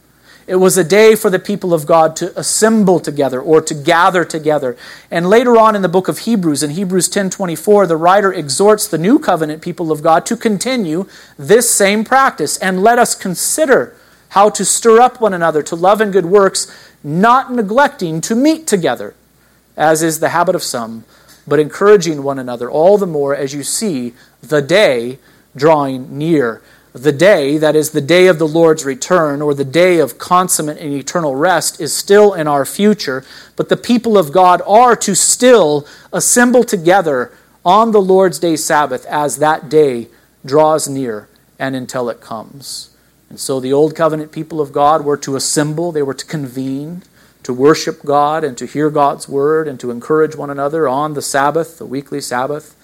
[0.46, 4.24] It was a day for the people of God to assemble together or to gather
[4.24, 4.74] together.
[5.10, 8.96] And later on in the book of Hebrews, in Hebrews 10:24, the writer exhorts the
[8.96, 11.04] new covenant people of God to continue
[11.38, 13.92] this same practice and let us consider
[14.30, 16.66] how to stir up one another to love and good works,
[17.02, 19.14] not neglecting to meet together,
[19.76, 21.04] as is the habit of some,
[21.46, 25.18] but encouraging one another all the more as you see the day
[25.56, 26.62] drawing near
[26.94, 30.78] the day, that is, the day of the Lord's return, or the day of consummate
[30.78, 33.24] and eternal rest, is still in our future,
[33.56, 37.32] but the people of God are to still assemble together
[37.64, 40.06] on the Lord's day Sabbath as that day
[40.46, 42.94] draws near and until it comes.
[43.28, 47.02] And so the Old Covenant people of God were to assemble, they were to convene,
[47.44, 51.22] to worship God and to hear God's word and to encourage one another on the
[51.22, 52.74] Sabbath, the weekly Sabbath.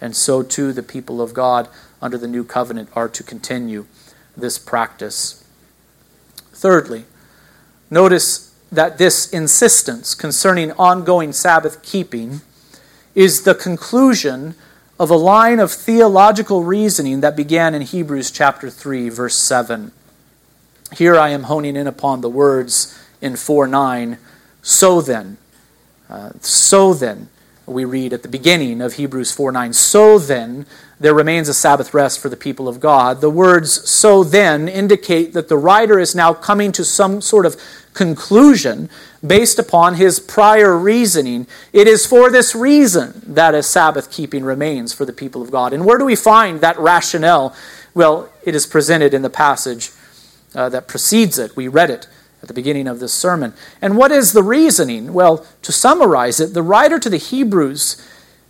[0.00, 1.68] And so too the people of God
[2.02, 3.86] under the new covenant are to continue
[4.36, 5.44] this practice.
[6.52, 7.04] Thirdly,
[7.90, 12.40] notice that this insistence concerning ongoing Sabbath keeping
[13.14, 14.54] is the conclusion
[14.98, 19.92] of a line of theological reasoning that began in Hebrews chapter 3 verse 7.
[20.94, 24.18] Here I am honing in upon the words in 4 9.
[24.62, 25.38] So then,
[26.08, 27.28] uh, so then,
[27.66, 29.72] we read at the beginning of Hebrews 4 9.
[29.72, 30.66] So then,
[30.98, 33.20] there remains a Sabbath rest for the people of God.
[33.20, 37.60] The words so then indicate that the writer is now coming to some sort of
[37.92, 38.88] conclusion
[39.24, 41.46] based upon his prior reasoning.
[41.72, 45.74] It is for this reason that a Sabbath keeping remains for the people of God.
[45.74, 47.54] And where do we find that rationale?
[47.94, 49.90] Well, it is presented in the passage
[50.54, 51.56] uh, that precedes it.
[51.56, 52.06] We read it
[52.46, 53.52] at the beginning of this sermon.
[53.82, 55.12] And what is the reasoning?
[55.12, 58.00] Well, to summarize it, the writer to the Hebrews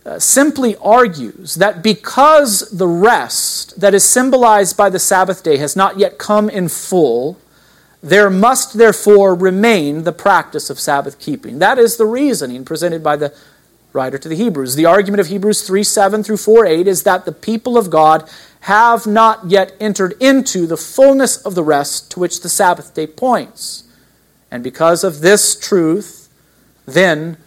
[0.05, 5.75] uh, simply argues that because the rest that is symbolized by the Sabbath day has
[5.75, 7.39] not yet come in full,
[8.03, 11.57] there must therefore remain the practice of Sabbath keeping.
[11.57, 13.33] That is the reasoning presented by the
[13.93, 14.75] writer to the Hebrews.
[14.75, 18.29] The argument of Hebrews 3 7 through 4 8 is that the people of God
[18.61, 23.07] have not yet entered into the fullness of the rest to which the Sabbath day
[23.07, 23.83] points.
[24.49, 26.29] And because of this truth,
[26.85, 27.37] then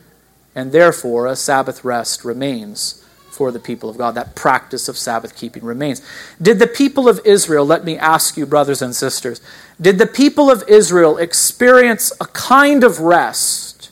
[0.55, 4.15] and therefore a Sabbath rest remains for the people of God.
[4.15, 6.03] That practice of Sabbath keeping remains.
[6.43, 9.41] Did the people of Israel, let me ask you, brothers and sisters,
[9.81, 13.91] did the people of Israel experience a kind of rest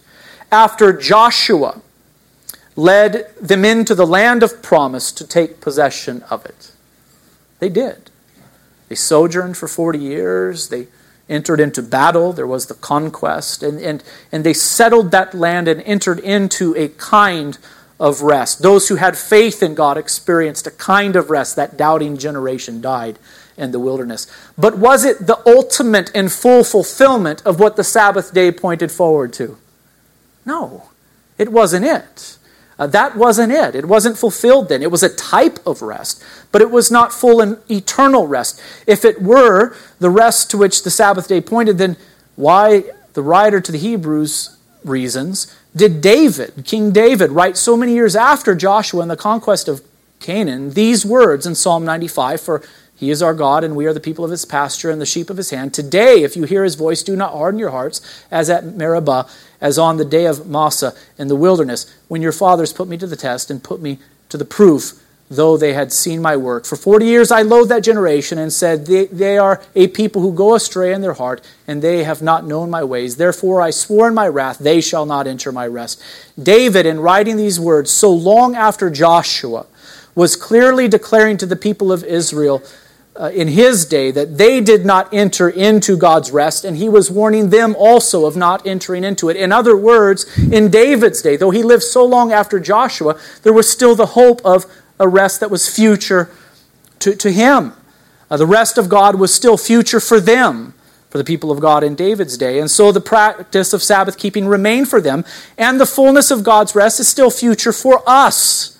[0.53, 1.81] after Joshua
[2.77, 6.73] led them into the land of promise to take possession of it?
[7.59, 8.11] They did.
[8.89, 10.69] They sojourned for 40 years.
[10.69, 10.89] They
[11.29, 12.33] entered into battle.
[12.33, 13.63] There was the conquest.
[13.63, 17.59] And, and, and they settled that land and entered into a kind
[18.01, 18.63] of rest.
[18.63, 21.57] Those who had faith in God experienced a kind of rest.
[21.57, 23.19] That doubting generation died
[23.57, 24.27] in the wilderness.
[24.57, 29.33] But was it the ultimate and full fulfillment of what the Sabbath day pointed forward
[29.35, 29.59] to?
[30.47, 30.91] No,
[31.37, 32.38] it wasn't it.
[32.79, 33.75] Uh, that wasn't it.
[33.75, 34.83] It wasn't fulfilled then.
[34.83, 38.61] It was a type of rest, but it was not full and eternal rest.
[38.87, 41.97] If it were the rest to which the Sabbath day pointed, then
[42.37, 48.15] why the writer to the Hebrews reasons did David, King David, write so many years
[48.15, 49.83] after Joshua and the conquest of
[50.21, 52.63] Canaan these words in Psalm 95 For
[52.99, 55.31] he is our God, and we are the people of his pasture and the sheep
[55.31, 55.73] of his hand.
[55.73, 59.29] Today, if you hear his voice, do not harden your hearts, as at Meribah,
[59.61, 63.07] as on the day of Massah in the wilderness, when your fathers put me to
[63.07, 66.65] the test and put me to the proof, though they had seen my work.
[66.65, 70.33] For forty years I loathed that generation and said, they, they are a people who
[70.33, 73.17] go astray in their heart, and they have not known my ways.
[73.17, 76.03] Therefore I swore in my wrath, they shall not enter my rest.
[76.43, 79.67] David, in writing these words so long after Joshua,
[80.15, 82.63] was clearly declaring to the people of Israel
[83.19, 87.11] uh, in his day that they did not enter into God's rest, and he was
[87.11, 89.37] warning them also of not entering into it.
[89.37, 93.69] In other words, in David's day, though he lived so long after Joshua, there was
[93.69, 94.67] still the hope of
[95.01, 96.31] a rest that was future
[97.01, 97.73] to, to him.
[98.31, 100.75] Uh, the rest of God was still future for them,
[101.11, 102.61] for the people of God in David's day.
[102.61, 105.25] And so the practice of Sabbath keeping remained for them,
[105.57, 108.79] and the fullness of God's rest is still future for us.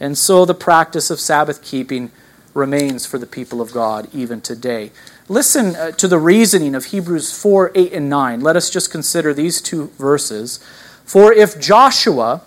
[0.00, 2.10] And so the practice of Sabbath keeping
[2.56, 4.90] remains for the people of God even today.
[5.28, 8.40] Listen uh, to the reasoning of Hebrews 4 8 and 9.
[8.40, 10.58] Let us just consider these two verses.
[11.04, 12.42] For if Joshua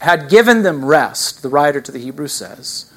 [0.00, 2.92] had given them rest, the writer to the Hebrews says,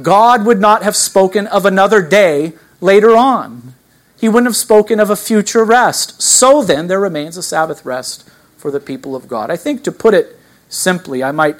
[0.00, 3.74] God would not have spoken of another day later on.
[4.18, 6.20] He wouldn't have spoken of a future rest.
[6.20, 9.50] So then, there remains a Sabbath rest for the people of God.
[9.50, 11.56] I think to put it simply, I might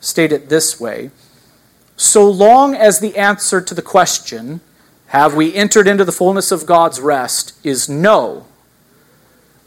[0.00, 1.10] state it this way
[1.96, 4.60] So long as the answer to the question,
[5.08, 8.46] have we entered into the fullness of God's rest, is no,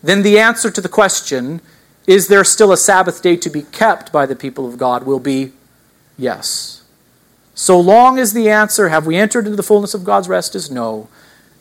[0.03, 1.61] then the answer to the question,
[2.05, 5.19] is there still a Sabbath day to be kept by the people of God, will
[5.19, 5.53] be
[6.17, 6.83] yes.
[7.55, 10.69] So long as the answer, have we entered into the fullness of God's rest, is
[10.69, 11.09] no,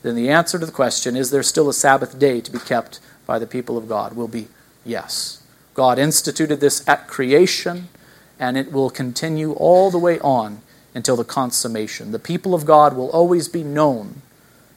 [0.03, 3.01] then the answer to the question, is there still a Sabbath day to be kept
[3.27, 4.49] by the people of God, will be
[4.85, 5.43] yes.
[5.75, 7.89] God instituted this at creation,
[8.39, 10.61] and it will continue all the way on
[10.95, 12.13] until the consummation.
[12.13, 14.23] The people of God will always be known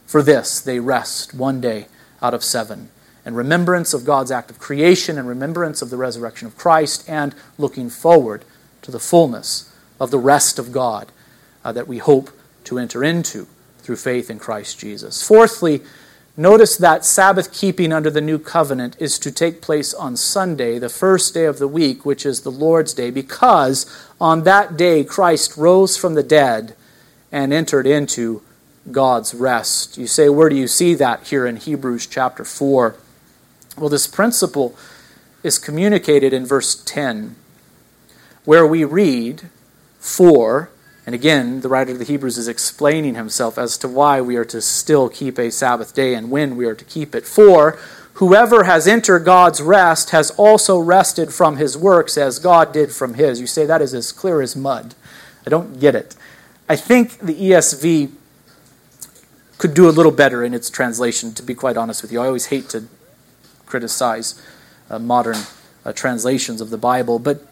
[0.06, 0.60] for this.
[0.60, 1.88] They rest one day
[2.22, 2.90] out of seven.
[3.26, 7.36] And remembrance of God's act of creation and remembrance of the resurrection of Christ and
[7.58, 8.44] looking forward
[8.82, 11.12] to the fullness of the rest of God
[11.64, 12.32] uh, that we hope
[12.66, 13.48] to enter into
[13.80, 15.26] through faith in Christ Jesus.
[15.26, 15.82] Fourthly,
[16.40, 20.88] Notice that Sabbath keeping under the new covenant is to take place on Sunday, the
[20.88, 23.86] first day of the week, which is the Lord's Day, because
[24.22, 26.78] on that day Christ rose from the dead
[27.30, 28.42] and entered into
[28.90, 29.98] God's rest.
[29.98, 32.96] You say, where do you see that here in Hebrews chapter 4?
[33.78, 34.78] Well, this principle
[35.44, 37.36] is communicated in verse 10,
[38.46, 39.50] where we read,
[40.00, 40.70] For
[41.10, 44.46] and again, the writer of the Hebrews is explaining himself as to why we are
[44.46, 47.26] to still keep a Sabbath day and when we are to keep it.
[47.26, 47.80] For
[48.14, 53.16] whoever has entered God's rest has also rested from his works as God did from
[53.16, 53.42] his.
[53.42, 54.94] You say that is as clear as mud.
[55.48, 56.16] I don't get it.
[56.70, 58.12] I think the ESV
[59.58, 62.22] could do a little better in its translation, to be quite honest with you.
[62.22, 62.84] I always hate to
[63.66, 64.40] criticize
[64.92, 65.38] uh, modern
[65.84, 67.48] uh, translations of the Bible, but,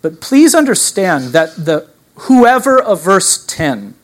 [0.00, 3.94] but please understand that the whoever of verse 10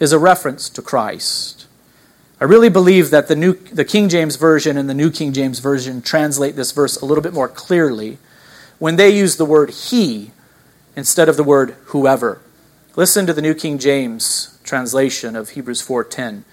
[0.00, 1.66] is a reference to Christ.
[2.40, 5.60] I really believe that the, new, the King James Version and the New King James
[5.60, 8.18] Version translate this verse a little bit more clearly
[8.78, 10.32] when they use the word he
[10.96, 12.40] instead of the word whoever.
[12.96, 16.44] Listen to the New King James translation of Hebrews 4:10.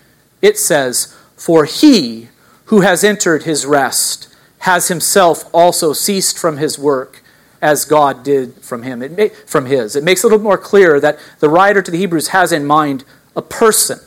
[0.42, 2.30] It says, "For he
[2.66, 4.28] who has entered his rest
[4.60, 7.21] has himself also ceased from his work
[7.62, 9.96] as God did from him, it from his.
[9.96, 12.66] It makes it a little more clear that the writer to the Hebrews has in
[12.66, 13.04] mind
[13.36, 14.00] a person.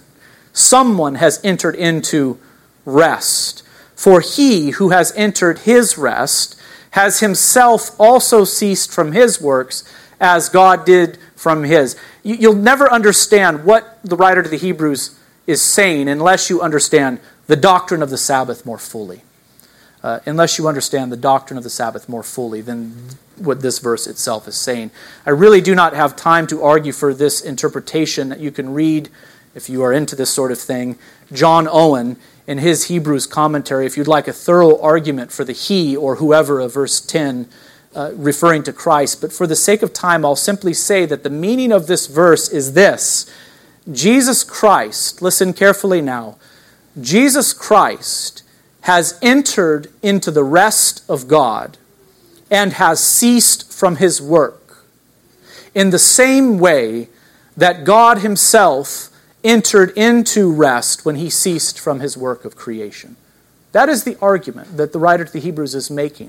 [0.53, 2.39] Someone has entered into
[2.85, 3.63] rest.
[3.97, 9.85] For he who has entered his rest has himself also ceased from his works
[10.21, 11.97] as God did from his.
[12.23, 17.57] You'll never understand what the writer to the Hebrews is saying unless you understand the
[17.57, 19.24] doctrine of the Sabbath more fully.
[20.05, 22.95] Uh, unless you understand the doctrine of the Sabbath more fully than
[23.39, 24.91] what this verse itself is saying.
[25.25, 29.09] I really do not have time to argue for this interpretation that you can read
[29.55, 30.99] if you are into this sort of thing.
[31.33, 35.97] John Owen, in his Hebrews commentary, if you'd like a thorough argument for the he
[35.97, 37.49] or whoever of verse 10,
[37.95, 39.23] uh, referring to Christ.
[39.23, 42.51] But for the sake of time, I'll simply say that the meaning of this verse
[42.51, 43.25] is this
[43.91, 46.37] Jesus Christ, listen carefully now,
[47.01, 48.43] Jesus Christ
[48.85, 51.78] has entered into the rest of God
[52.51, 54.85] and has ceased from his work,
[55.74, 57.09] in the same way
[57.57, 59.09] that God himself
[59.43, 63.16] entered into rest when he ceased from his work of creation.
[63.72, 66.28] That is the argument that the writer to the Hebrews is making.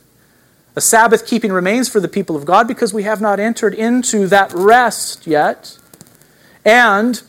[0.78, 4.28] A Sabbath keeping remains for the people of God because we have not entered into
[4.28, 5.78] that rest yet.
[6.64, 7.22] And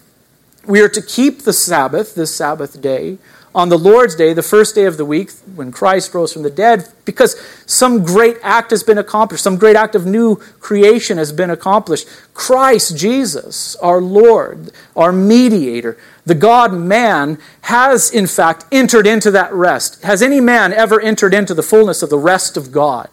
[0.66, 3.18] we are to keep the Sabbath, this Sabbath day,
[3.56, 6.50] on the Lord's Day, the first day of the week, when Christ rose from the
[6.50, 11.32] dead, because some great act has been accomplished, some great act of new creation has
[11.32, 12.06] been accomplished.
[12.34, 15.96] Christ Jesus, our Lord, our mediator,
[16.26, 20.02] the God man, has in fact entered into that rest.
[20.02, 23.08] Has any man ever entered into the fullness of the rest of God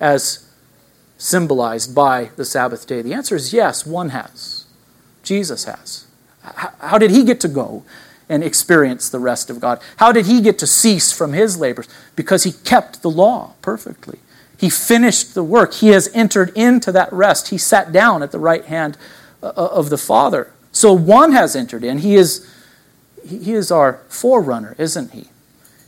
[0.00, 0.44] as
[1.18, 3.00] symbolized by the Sabbath day?
[3.00, 4.64] The answer is yes, one has.
[5.22, 6.08] Jesus has.
[6.42, 7.84] How did he get to go?
[8.28, 9.80] And experience the rest of God.
[9.96, 11.88] How did he get to cease from his labors?
[12.14, 14.18] Because he kept the law perfectly.
[14.58, 15.74] He finished the work.
[15.74, 17.48] He has entered into that rest.
[17.48, 18.98] He sat down at the right hand
[19.42, 20.52] uh, uh, of the Father.
[20.72, 21.98] So one has entered in.
[21.98, 22.46] He is,
[23.24, 25.28] he is our forerunner, isn't he?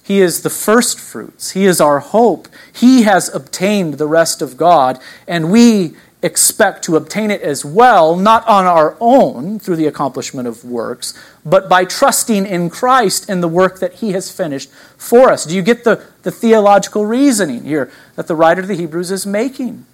[0.03, 1.51] He is the first fruits.
[1.53, 2.49] He is our hope.
[2.72, 8.14] He has obtained the rest of God, and we expect to obtain it as well,
[8.16, 11.14] not on our own through the accomplishment of works,
[11.45, 15.45] but by trusting in Christ and the work that He has finished for us.
[15.45, 19.27] Do you get the, the theological reasoning here that the writer of the Hebrews is
[19.27, 19.87] making?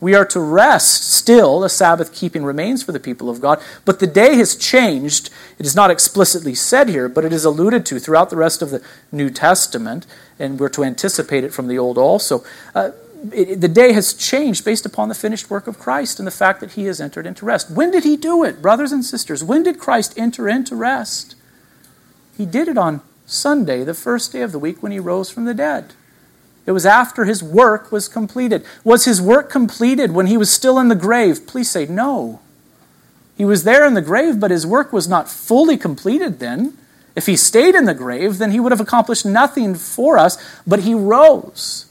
[0.00, 1.60] We are to rest still.
[1.60, 3.60] The Sabbath keeping remains for the people of God.
[3.84, 5.30] But the day has changed.
[5.58, 8.70] It is not explicitly said here, but it is alluded to throughout the rest of
[8.70, 10.06] the New Testament,
[10.38, 12.44] and we're to anticipate it from the Old also.
[12.74, 12.92] Uh,
[13.32, 16.60] it, the day has changed based upon the finished work of Christ and the fact
[16.60, 17.70] that he has entered into rest.
[17.70, 19.42] When did he do it, brothers and sisters?
[19.42, 21.34] When did Christ enter into rest?
[22.36, 25.44] He did it on Sunday, the first day of the week when he rose from
[25.44, 25.92] the dead.
[26.66, 28.64] It was after his work was completed.
[28.84, 31.46] Was his work completed when he was still in the grave?
[31.46, 32.40] Please say no.
[33.36, 36.76] He was there in the grave, but his work was not fully completed then.
[37.16, 40.80] If he stayed in the grave, then he would have accomplished nothing for us, but
[40.80, 41.87] he rose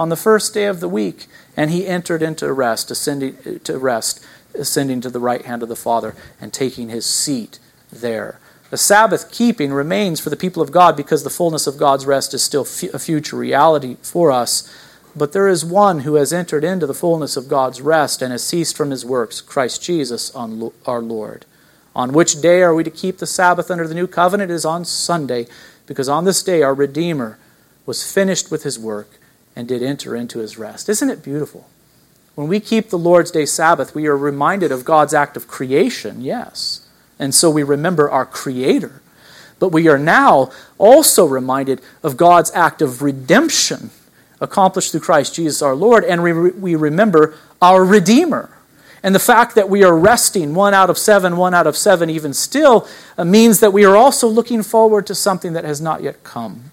[0.00, 1.26] on the first day of the week
[1.58, 4.24] and he entered into rest, ascending to rest,
[4.54, 7.58] ascending to the right hand of the Father and taking his seat
[7.92, 8.40] there.
[8.70, 12.32] The Sabbath keeping remains for the people of God because the fullness of God's rest
[12.32, 14.74] is still a future reality for us.
[15.14, 18.42] But there is one who has entered into the fullness of God's rest and has
[18.42, 21.44] ceased from his works, Christ Jesus our Lord.
[21.94, 24.50] On which day are we to keep the Sabbath under the new covenant?
[24.50, 25.46] It is on Sunday,
[25.84, 27.38] because on this day our Redeemer
[27.84, 29.19] was finished with his work
[29.56, 30.88] and did enter into his rest.
[30.88, 31.68] Isn't it beautiful?
[32.34, 36.20] When we keep the Lord's Day Sabbath, we are reminded of God's act of creation,
[36.20, 36.86] yes
[37.20, 39.00] and so we remember our Creator.
[39.60, 43.90] But we are now also reminded of God's act of redemption
[44.40, 48.56] accomplished through Christ Jesus our Lord, and we, we remember our Redeemer.
[49.02, 52.08] And the fact that we are resting one out of seven, one out of seven,
[52.08, 52.88] even still,
[53.18, 56.70] uh, means that we are also looking forward to something that has not yet come,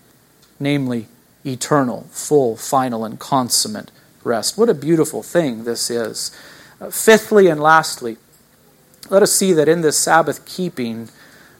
[0.60, 1.08] namely
[1.48, 3.92] eternal, full, final, and consummate
[4.24, 4.58] rest.
[4.58, 6.32] What a beautiful thing this is.
[6.80, 8.18] Uh, fifthly and lastly,
[9.10, 11.10] let us see that in this Sabbath keeping,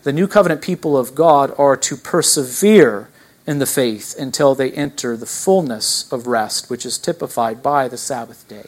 [0.04, 3.10] the new covenant people of God are to persevere
[3.46, 7.98] in the faith until they enter the fullness of rest, which is typified by the
[7.98, 8.68] Sabbath day.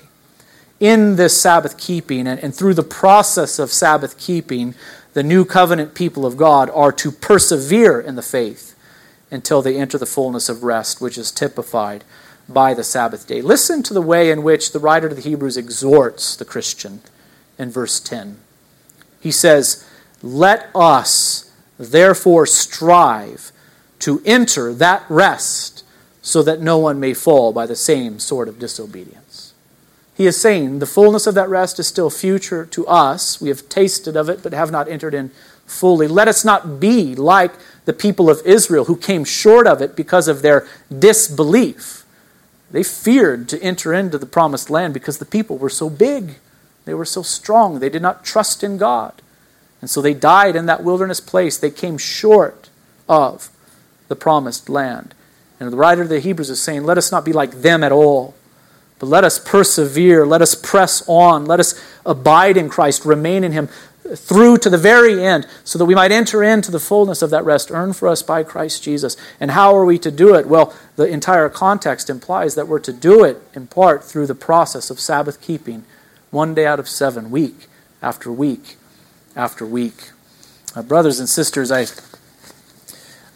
[0.80, 4.74] In this Sabbath keeping and, and through the process of Sabbath keeping,
[5.14, 8.76] the new covenant people of God are to persevere in the faith
[9.32, 12.04] until they enter the fullness of rest, which is typified
[12.48, 13.42] by the Sabbath day.
[13.42, 17.02] Listen to the way in which the writer to the Hebrews exhorts the Christian
[17.58, 18.40] in verse 10.
[19.20, 19.88] He says,
[20.24, 23.52] Let us therefore strive
[24.00, 25.84] to enter that rest
[26.22, 29.54] so that no one may fall by the same sort of disobedience.
[30.16, 33.40] He is saying the fullness of that rest is still future to us.
[33.40, 35.32] We have tasted of it but have not entered in
[35.66, 36.08] fully.
[36.08, 37.54] Let us not be like
[37.86, 40.68] the people of Israel who came short of it because of their
[40.98, 42.06] disbelief.
[42.72, 46.36] They feared to enter into the promised land because the people were so big.
[46.86, 47.80] They were so strong.
[47.80, 49.22] They did not trust in God.
[49.82, 51.58] And so they died in that wilderness place.
[51.58, 52.70] They came short
[53.08, 53.50] of
[54.08, 55.14] the promised land.
[55.60, 57.92] And the writer of the Hebrews is saying, let us not be like them at
[57.92, 58.36] all,
[58.98, 60.26] but let us persevere.
[60.26, 61.46] Let us press on.
[61.46, 63.70] Let us abide in Christ, remain in Him
[64.16, 67.46] through to the very end, so that we might enter into the fullness of that
[67.46, 69.16] rest earned for us by Christ Jesus.
[69.40, 70.48] And how are we to do it?
[70.48, 74.90] Well, the entire context implies that we're to do it in part through the process
[74.90, 75.84] of Sabbath keeping
[76.32, 77.68] one day out of seven, week
[78.02, 78.78] after week
[79.36, 80.12] after week.
[80.76, 81.88] Uh, brothers and sisters, I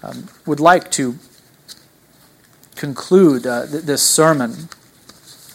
[0.04, 1.16] um, would like to
[2.76, 4.70] conclude uh, th- this sermon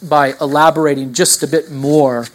[0.03, 2.27] by elaborating just a bit more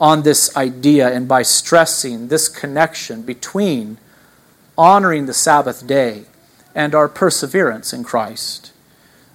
[0.00, 3.98] on this idea and by stressing this connection between
[4.76, 6.24] honoring the Sabbath day
[6.74, 8.72] and our perseverance in Christ.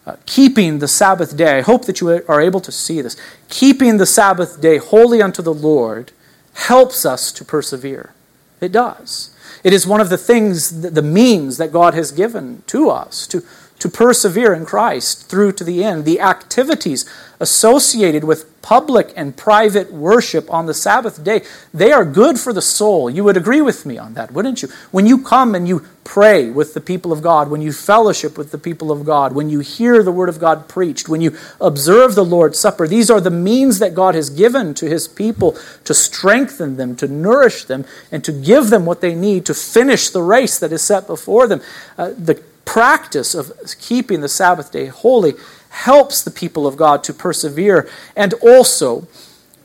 [0.06, 3.16] Uh, keeping the Sabbath day, I hope that you are able to see this.
[3.50, 6.12] Keeping the Sabbath day holy unto the Lord
[6.54, 8.14] helps us to persevere.
[8.60, 9.36] It does.
[9.64, 13.44] It is one of the things, the means that God has given to us to,
[13.82, 16.06] to persevere in Christ through to the end.
[16.06, 17.04] The activities
[17.40, 21.42] associated with public and private worship on the Sabbath day,
[21.74, 23.10] they are good for the soul.
[23.10, 24.70] You would agree with me on that, wouldn't you?
[24.92, 28.52] When you come and you pray with the people of God, when you fellowship with
[28.52, 32.14] the people of God, when you hear the Word of God preached, when you observe
[32.14, 35.96] the Lord's Supper, these are the means that God has given to His people to
[35.96, 40.22] strengthen them, to nourish them, and to give them what they need to finish the
[40.22, 41.62] race that is set before them.
[41.98, 43.52] Uh, the practice of
[43.82, 45.34] keeping the Sabbath day holy
[45.72, 47.90] helps the people of God to persevere.
[48.16, 49.10] And also,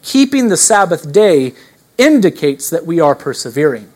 [0.02, 1.54] keeping the Sabbath day
[1.96, 3.92] indicates that we are persevering.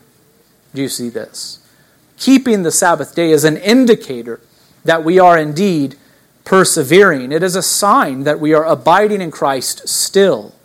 [0.73, 1.59] Do you see this?
[2.15, 4.39] Keeping the Sabbath day is an indicator
[4.85, 5.97] that we are indeed
[6.45, 7.33] persevering.
[7.33, 10.55] It is a sign that we are abiding in Christ still,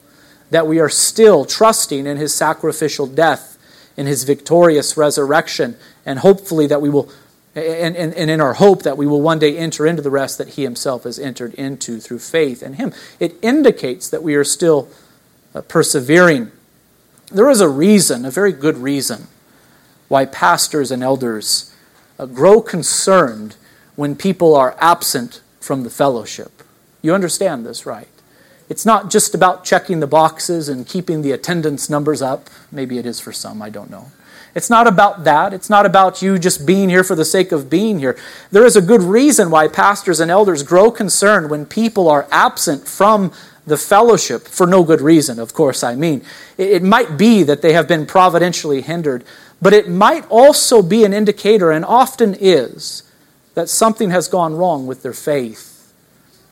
[0.50, 3.58] that we are still trusting in his sacrificial death,
[3.96, 7.10] in his victorious resurrection, and hopefully that we will,
[7.56, 10.36] and, and, and in our hope that we will one day enter into the rest
[10.38, 12.92] that he himself has entered into through faith in him.
[13.18, 14.88] It indicates that we are still
[15.54, 16.52] uh, persevering.
[17.32, 19.28] There is a reason, a very good reason,
[20.08, 21.74] why pastors and elders
[22.18, 23.56] uh, grow concerned
[23.94, 26.62] when people are absent from the fellowship.
[27.00, 28.08] You understand this, right?
[28.68, 32.50] It's not just about checking the boxes and keeping the attendance numbers up.
[32.70, 34.10] Maybe it is for some, I don't know.
[34.56, 35.52] It's not about that.
[35.52, 38.16] It's not about you just being here for the sake of being here.
[38.50, 42.88] There is a good reason why pastors and elders grow concerned when people are absent
[42.88, 43.32] from
[43.66, 46.22] the fellowship, for no good reason, of course, I mean.
[46.56, 49.24] It might be that they have been providentially hindered,
[49.60, 53.02] but it might also be an indicator, and often is,
[53.52, 55.75] that something has gone wrong with their faith.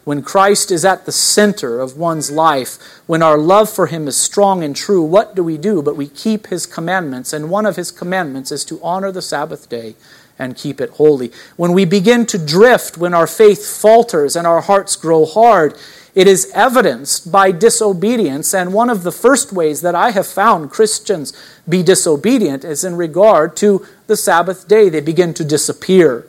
[0.04, 4.16] When Christ is at the center of one's life, when our love for Him is
[4.16, 5.80] strong and true, what do we do?
[5.80, 9.68] But we keep His commandments, and one of His commandments is to honor the Sabbath
[9.68, 9.94] day
[10.38, 11.32] and keep it holy.
[11.56, 15.74] When we begin to drift, when our faith falters and our hearts grow hard,
[16.14, 18.52] it is evidenced by disobedience.
[18.52, 21.32] And one of the first ways that I have found Christians
[21.68, 24.88] be disobedient is in regard to the Sabbath day.
[24.88, 26.26] They begin to disappear.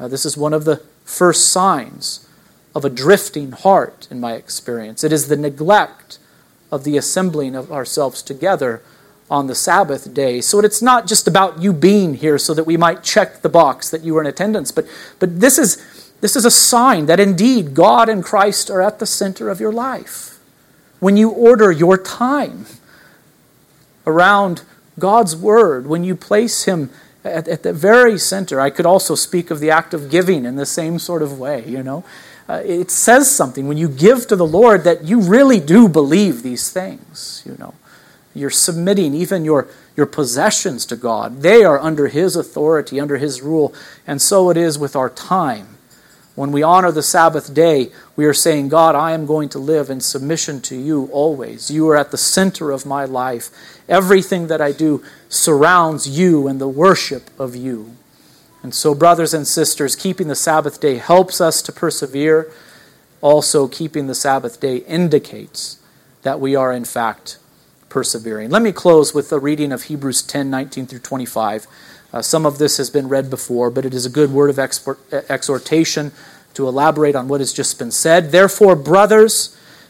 [0.00, 2.25] Uh, this is one of the first signs
[2.76, 5.02] of a drifting heart, in my experience.
[5.02, 6.18] It is the neglect
[6.70, 8.82] of the assembling of ourselves together
[9.30, 10.42] on the Sabbath day.
[10.42, 13.88] So it's not just about you being here so that we might check the box
[13.88, 14.86] that you were in attendance, but,
[15.18, 19.06] but this, is, this is a sign that indeed God and Christ are at the
[19.06, 20.38] center of your life.
[21.00, 22.66] When you order your time
[24.06, 24.64] around
[24.98, 26.90] God's Word, when you place Him
[27.26, 28.60] at, at the very center.
[28.60, 31.64] I could also speak of the act of giving in the same sort of way,
[31.66, 32.04] you know.
[32.48, 36.42] Uh, it says something when you give to the Lord that you really do believe
[36.42, 37.74] these things, you know.
[38.34, 39.66] You're submitting even your,
[39.96, 41.40] your possessions to God.
[41.40, 43.74] They are under His authority, under His rule.
[44.06, 45.78] And so it is with our time.
[46.34, 49.88] When we honor the Sabbath day, we are saying, God, I am going to live
[49.88, 51.70] in submission to you always.
[51.70, 53.48] You are at the center of my life.
[53.88, 57.96] Everything that I do surrounds you and the worship of you.
[58.66, 62.50] And so, brothers and sisters, keeping the Sabbath day helps us to persevere.
[63.20, 65.78] Also, keeping the Sabbath day indicates
[66.22, 67.38] that we are, in fact,
[67.88, 68.50] persevering.
[68.50, 71.68] Let me close with a reading of Hebrews 10 19 through 25.
[72.12, 74.58] Uh, some of this has been read before, but it is a good word of
[74.58, 76.10] exhortation
[76.54, 78.32] to elaborate on what has just been said.
[78.32, 79.55] Therefore, brothers,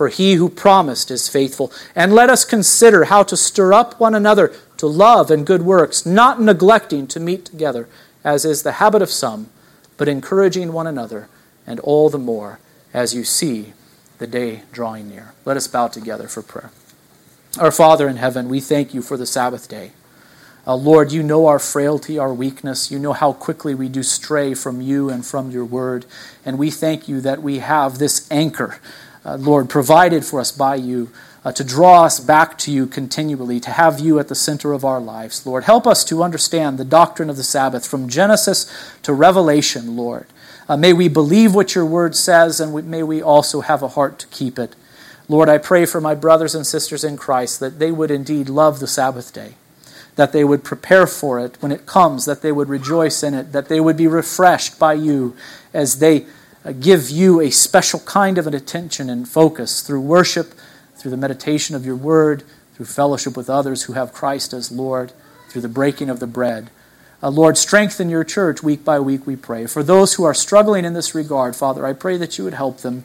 [0.00, 1.70] for he who promised is faithful.
[1.94, 6.06] And let us consider how to stir up one another to love and good works,
[6.06, 7.86] not neglecting to meet together,
[8.24, 9.50] as is the habit of some,
[9.98, 11.28] but encouraging one another,
[11.66, 12.60] and all the more
[12.94, 13.74] as you see
[14.16, 15.34] the day drawing near.
[15.44, 16.70] Let us bow together for prayer.
[17.58, 19.92] Our Father in heaven, we thank you for the Sabbath day.
[20.66, 22.90] Uh, Lord, you know our frailty, our weakness.
[22.90, 26.06] You know how quickly we do stray from you and from your word.
[26.42, 28.78] And we thank you that we have this anchor,
[29.24, 31.10] uh, Lord, provided for us by you
[31.44, 34.84] uh, to draw us back to you continually, to have you at the center of
[34.84, 35.46] our lives.
[35.46, 38.70] Lord, help us to understand the doctrine of the Sabbath from Genesis
[39.02, 40.26] to Revelation, Lord.
[40.68, 43.88] Uh, may we believe what your word says, and we, may we also have a
[43.88, 44.76] heart to keep it.
[45.28, 48.80] Lord, I pray for my brothers and sisters in Christ that they would indeed love
[48.80, 49.54] the Sabbath day,
[50.16, 53.52] that they would prepare for it when it comes, that they would rejoice in it,
[53.52, 55.36] that they would be refreshed by you
[55.72, 56.26] as they
[56.80, 60.52] give you a special kind of an attention and focus through worship,
[60.96, 62.42] through the meditation of your word,
[62.74, 65.12] through fellowship with others who have Christ as Lord,
[65.48, 66.70] through the breaking of the bread.
[67.22, 69.66] Uh, Lord, strengthen your church week by week, we pray.
[69.66, 72.78] For those who are struggling in this regard, Father, I pray that you would help
[72.78, 73.04] them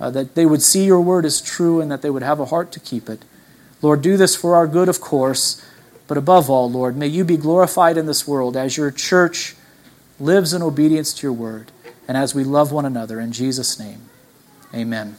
[0.00, 2.46] uh, that they would see your word as true and that they would have a
[2.46, 3.22] heart to keep it.
[3.82, 5.64] Lord, do this for our good, of course,
[6.08, 9.54] but above all, Lord, may you be glorified in this world as your church
[10.18, 11.70] lives in obedience to your word
[12.10, 13.20] and as we love one another.
[13.20, 14.00] In Jesus' name,
[14.74, 15.16] amen.